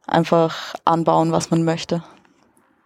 einfach 0.07 0.75
anbauen, 0.85 1.33
was 1.33 1.51
man 1.51 1.65
möchte. 1.65 2.03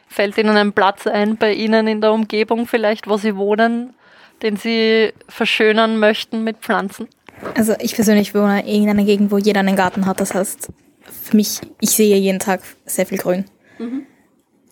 Fällt 0.07 0.37
Ihnen 0.39 0.57
ein 0.57 0.73
Platz 0.73 1.07
ein 1.07 1.37
bei 1.37 1.55
Ihnen 1.55 1.87
in 1.87 2.01
der 2.01 2.13
Umgebung 2.13 2.67
vielleicht, 2.67 3.09
wo 3.09 3.17
Sie 3.17 3.37
wohnen, 3.37 3.95
den 4.43 4.57
Sie 4.57 5.13
verschönern 5.29 5.99
möchten 5.99 6.45
mit 6.45 6.59
Pflanzen? 6.59 7.09
Also 7.57 7.75
ich 7.81 7.95
persönlich 7.95 8.35
wohne 8.35 8.67
in 8.67 8.89
einer 8.89 9.05
Gegend, 9.05 9.31
wo 9.31 9.39
jeder 9.39 9.61
einen 9.61 9.77
Garten 9.77 10.07
hat. 10.07 10.21
Das 10.21 10.35
heißt, 10.35 10.69
für 11.03 11.37
mich, 11.37 11.61
ich 11.81 11.91
sehe 11.91 12.17
jeden 12.17 12.39
Tag 12.39 12.61
sehr 12.85 13.07
viel 13.07 13.19
Grün. 13.19 13.45
Mhm. 13.79 14.07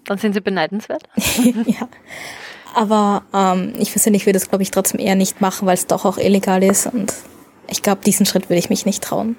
Dann 0.05 0.19
sind 0.19 0.35
Sie 0.35 0.41
beneidenswert. 0.41 1.03
ja. 1.67 1.89
Aber 2.75 3.23
ähm, 3.35 3.73
ich 3.79 3.91
persönlich 3.91 4.27
würde 4.27 4.37
es, 4.37 4.49
glaube 4.49 4.63
ich, 4.63 4.71
trotzdem 4.71 5.01
eher 5.01 5.15
nicht 5.15 5.41
machen, 5.41 5.67
weil 5.67 5.75
es 5.75 5.87
doch 5.87 6.05
auch 6.05 6.19
illegal 6.19 6.63
ist. 6.63 6.87
Und 6.87 7.13
ich 7.69 7.83
glaube, 7.83 8.03
diesen 8.05 8.27
Schritt 8.27 8.49
würde 8.49 8.59
ich 8.59 8.71
mich 8.71 8.87
nicht 8.87 9.03
trauen. 9.03 9.37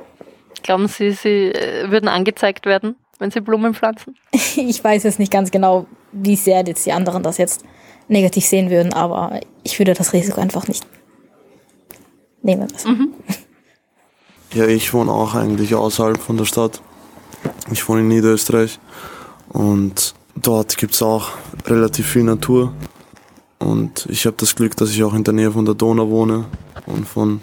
Glauben 0.64 0.88
Sie, 0.88 1.12
Sie 1.12 1.52
äh, 1.52 1.90
würden 1.90 2.10
angezeigt 2.10 2.66
werden, 2.66 2.96
wenn 3.20 3.32
Sie 3.32 3.42
Blumen 3.42 3.74
pflanzen? 3.74 4.16
ich 4.32 4.84
weiß 4.84 5.04
jetzt 5.04 5.20
nicht 5.20 5.32
ganz 5.32 5.52
genau, 5.52 5.86
wie 6.12 6.36
sehr 6.36 6.64
jetzt 6.66 6.86
die 6.86 6.92
anderen 6.92 7.24
das 7.24 7.38
jetzt 7.38 7.64
negativ 8.10 8.46
sehen 8.46 8.70
würden, 8.70 8.94
aber 8.94 9.40
ich 9.64 9.80
würde 9.80 9.94
das 9.94 10.14
Risiko 10.14 10.42
einfach 10.42 10.68
nicht 10.68 10.86
nehmen. 12.42 12.68
Mhm. 12.86 13.14
Ja, 14.52 14.66
ich 14.66 14.96
wohne 14.96 15.12
auch 15.12 15.36
eigentlich 15.36 15.76
außerhalb 15.76 16.20
von 16.20 16.36
der 16.36 16.46
Stadt. 16.46 16.82
Ich 17.72 17.88
wohne 17.88 18.02
in 18.02 18.08
Niederösterreich 18.08 18.80
und 19.50 20.16
dort 20.36 20.76
gibt 20.78 20.96
es 20.96 21.04
auch 21.04 21.34
relativ 21.68 22.08
viel 22.08 22.24
Natur. 22.24 22.74
Und 23.60 24.08
ich 24.10 24.26
habe 24.26 24.38
das 24.40 24.56
Glück, 24.56 24.76
dass 24.76 24.90
ich 24.90 25.04
auch 25.04 25.14
in 25.14 25.24
der 25.24 25.36
Nähe 25.36 25.52
von 25.52 25.66
der 25.66 25.76
Donau 25.76 26.10
wohne 26.10 26.46
und 26.88 27.08
von 27.08 27.42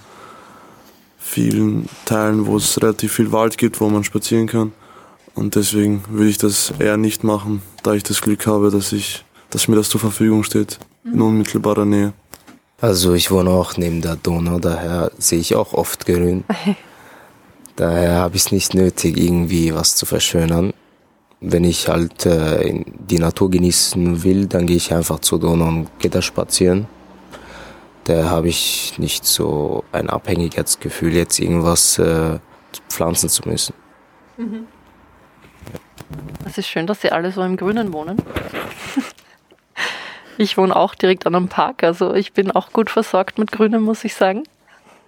vielen 1.17 1.89
Teilen, 2.07 2.47
wo 2.47 2.57
es 2.57 2.81
relativ 2.81 3.13
viel 3.13 3.31
Wald 3.31 3.59
gibt, 3.59 3.81
wo 3.81 3.89
man 3.89 4.03
spazieren 4.03 4.47
kann. 4.47 4.73
Und 5.35 5.55
deswegen 5.55 6.03
würde 6.09 6.31
ich 6.31 6.39
das 6.39 6.73
eher 6.79 6.97
nicht 6.97 7.23
machen, 7.23 7.63
da 7.83 7.93
ich 7.93 8.03
das 8.03 8.23
Glück 8.23 8.47
habe, 8.47 8.71
dass 8.71 8.93
ich, 8.93 9.25
dass 9.51 9.69
mir 9.69 9.77
das 9.77 9.89
zur 9.89 10.01
Verfügung 10.01 10.43
steht, 10.45 10.79
in 11.05 11.21
unmittelbarer 11.21 11.85
Nähe. 11.85 12.13
Also 12.81 13.15
ich 13.15 13.31
wohne 13.31 13.51
auch 13.51 13.77
neben 13.77 14.03
der 14.03 14.17
Donau, 14.17 14.59
daher 14.59 15.11
sehe 15.19 15.39
ich 15.39 15.55
auch 15.55 15.73
oft 15.73 16.05
grün. 16.05 16.45
daher 17.77 18.17
habe 18.17 18.37
ich 18.37 18.47
es 18.47 18.53
nicht 18.53 18.75
nötig, 18.75 19.17
irgendwie 19.17 19.75
was 19.75 19.97
zu 19.97 20.05
verschönern. 20.05 20.73
Wenn 21.41 21.65
ich 21.65 21.89
halt 21.89 22.27
äh, 22.27 22.85
die 22.87 23.19
Natur 23.19 23.51
genießen 23.51 24.25
will, 24.25 24.47
dann 24.47 24.67
gehe 24.67 24.77
ich 24.77 24.93
einfach 24.93 25.21
zur 25.21 25.41
Donau 25.41 25.69
und 25.69 25.99
gehe 25.99 26.11
da 26.11 26.21
spazieren. 26.21 26.87
Da 28.05 28.31
habe 28.31 28.49
ich 28.49 28.95
nicht 28.99 29.25
so 29.25 29.85
ein 29.93 30.09
Abhängigkeitsgefühl, 30.09 31.15
jetzt 31.15 31.41
irgendwas 31.41 31.99
äh, 31.99 32.39
pflanzen 32.89 33.29
zu 33.29 33.49
müssen. 33.49 33.75
Mhm. 34.37 34.67
Es 36.45 36.59
ist 36.59 36.69
schön, 36.69 36.87
dass 36.87 37.01
Sie 37.01 37.11
alle 37.11 37.33
so 37.33 37.43
im 37.43 37.57
Grünen 37.57 37.93
wohnen. 37.93 38.17
Ich 40.38 40.59
wohne 40.59 40.75
auch 40.77 40.94
direkt 40.94 41.27
an 41.27 41.35
einem 41.35 41.49
Park, 41.49 41.83
also 41.83 42.14
ich 42.14 42.33
bin 42.33 42.51
auch 42.51 42.72
gut 42.72 42.90
versorgt 42.90 43.38
mit 43.38 43.53
Grünem, 43.53 43.83
muss 43.83 44.05
ich 44.05 44.14
sagen. 44.14 44.44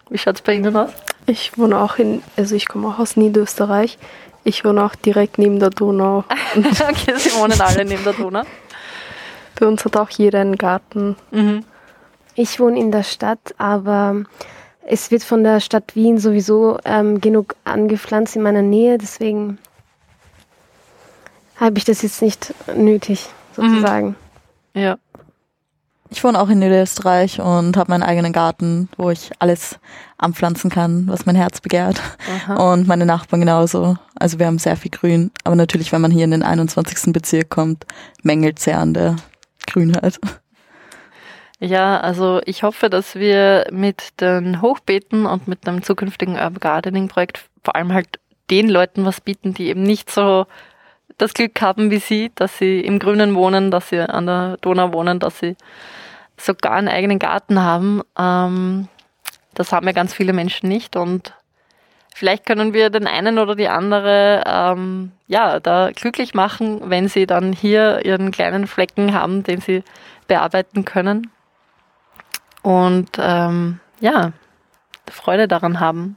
Wie 0.08 0.18
schaut 0.18 0.36
es 0.36 0.42
bei 0.42 0.54
Ihnen 0.54 0.74
aus? 0.74 0.90
Ich 1.26 1.58
wohne 1.58 1.78
auch 1.78 1.98
in, 1.98 2.22
also 2.36 2.54
ich 2.54 2.66
komme 2.66 2.88
auch 2.88 2.98
aus 2.98 3.16
Niederösterreich. 3.16 3.98
Ich 4.44 4.64
wohne 4.64 4.82
auch 4.84 4.94
direkt 4.94 5.36
neben 5.36 5.60
der 5.60 5.70
Donau. 5.70 6.24
okay, 6.56 7.14
Sie 7.18 7.34
wohnen 7.34 7.60
alle 7.60 7.84
neben 7.84 8.02
der 8.04 8.14
Donau. 8.14 8.42
Bei 9.58 9.66
uns 9.66 9.84
hat 9.84 9.96
auch 9.96 10.08
jeder 10.08 10.40
einen 10.40 10.56
Garten. 10.56 11.16
Mhm. 11.30 11.64
Ich 12.34 12.58
wohne 12.60 12.78
in 12.78 12.90
der 12.90 13.02
Stadt, 13.02 13.54
aber 13.58 14.22
es 14.86 15.10
wird 15.10 15.24
von 15.24 15.44
der 15.44 15.60
Stadt 15.60 15.94
Wien 15.94 16.18
sowieso 16.18 16.78
ähm, 16.84 17.20
genug 17.20 17.56
angepflanzt 17.64 18.36
in 18.36 18.42
meiner 18.42 18.62
Nähe, 18.62 18.96
deswegen 18.96 19.58
habe 21.56 21.76
ich 21.76 21.84
das 21.84 22.02
jetzt 22.02 22.22
nicht 22.22 22.54
nötig, 22.74 23.28
sozusagen. 23.54 24.08
Mhm. 24.08 24.27
Ja. 24.78 24.98
Ich 26.10 26.24
wohne 26.24 26.40
auch 26.40 26.48
in 26.48 26.58
Niederösterreich 26.60 27.40
und 27.40 27.76
habe 27.76 27.90
meinen 27.90 28.02
eigenen 28.02 28.32
Garten, 28.32 28.88
wo 28.96 29.10
ich 29.10 29.30
alles 29.40 29.78
anpflanzen 30.16 30.70
kann, 30.70 31.06
was 31.06 31.26
mein 31.26 31.36
Herz 31.36 31.60
begehrt. 31.60 32.00
Aha. 32.46 32.72
Und 32.72 32.88
meine 32.88 33.04
Nachbarn 33.04 33.40
genauso. 33.40 33.96
Also 34.18 34.38
wir 34.38 34.46
haben 34.46 34.58
sehr 34.58 34.76
viel 34.76 34.90
Grün. 34.90 35.30
Aber 35.44 35.54
natürlich, 35.54 35.92
wenn 35.92 36.00
man 36.00 36.10
hier 36.10 36.24
in 36.24 36.30
den 36.30 36.42
21. 36.42 37.12
Bezirk 37.12 37.50
kommt, 37.50 37.84
mängelt 38.22 38.58
sehr 38.58 38.78
an 38.78 38.94
der 38.94 39.16
Grünheit. 39.66 40.18
Ja, 41.60 42.00
also 42.00 42.40
ich 42.46 42.62
hoffe, 42.62 42.88
dass 42.88 43.16
wir 43.16 43.66
mit 43.70 44.20
den 44.20 44.62
Hochbeeten 44.62 45.26
und 45.26 45.48
mit 45.48 45.66
dem 45.66 45.82
zukünftigen 45.82 46.34
Urban 46.34 46.60
Gardening 46.60 47.08
Projekt 47.08 47.44
vor 47.64 47.74
allem 47.76 47.92
halt 47.92 48.20
den 48.48 48.68
Leuten 48.68 49.04
was 49.04 49.20
bieten, 49.20 49.52
die 49.54 49.66
eben 49.68 49.82
nicht 49.82 50.10
so 50.10 50.46
das 51.18 51.34
Glück 51.34 51.60
haben 51.60 51.90
wie 51.90 51.98
Sie, 51.98 52.30
dass 52.34 52.58
Sie 52.58 52.80
im 52.80 52.98
Grünen 52.98 53.34
wohnen, 53.34 53.70
dass 53.70 53.90
Sie 53.90 54.00
an 54.00 54.26
der 54.26 54.56
Donau 54.60 54.92
wohnen, 54.92 55.18
dass 55.18 55.38
Sie 55.38 55.56
sogar 56.36 56.72
einen 56.72 56.88
eigenen 56.88 57.18
Garten 57.18 57.60
haben. 57.60 58.02
Ähm, 58.16 58.88
das 59.54 59.72
haben 59.72 59.86
ja 59.86 59.92
ganz 59.92 60.14
viele 60.14 60.32
Menschen 60.32 60.68
nicht 60.68 60.96
und 60.96 61.34
vielleicht 62.14 62.46
können 62.46 62.72
wir 62.72 62.90
den 62.90 63.06
einen 63.06 63.38
oder 63.38 63.56
die 63.56 63.68
andere 63.68 64.44
ähm, 64.46 65.12
ja 65.26 65.58
da 65.60 65.90
glücklich 65.92 66.34
machen, 66.34 66.90
wenn 66.90 67.08
sie 67.08 67.26
dann 67.26 67.52
hier 67.52 68.04
ihren 68.04 68.30
kleinen 68.30 68.66
Flecken 68.68 69.14
haben, 69.14 69.42
den 69.42 69.60
sie 69.60 69.82
bearbeiten 70.28 70.84
können 70.84 71.30
und 72.62 73.10
ähm, 73.18 73.80
ja 74.00 74.32
Freude 75.10 75.48
daran 75.48 75.80
haben. 75.80 76.16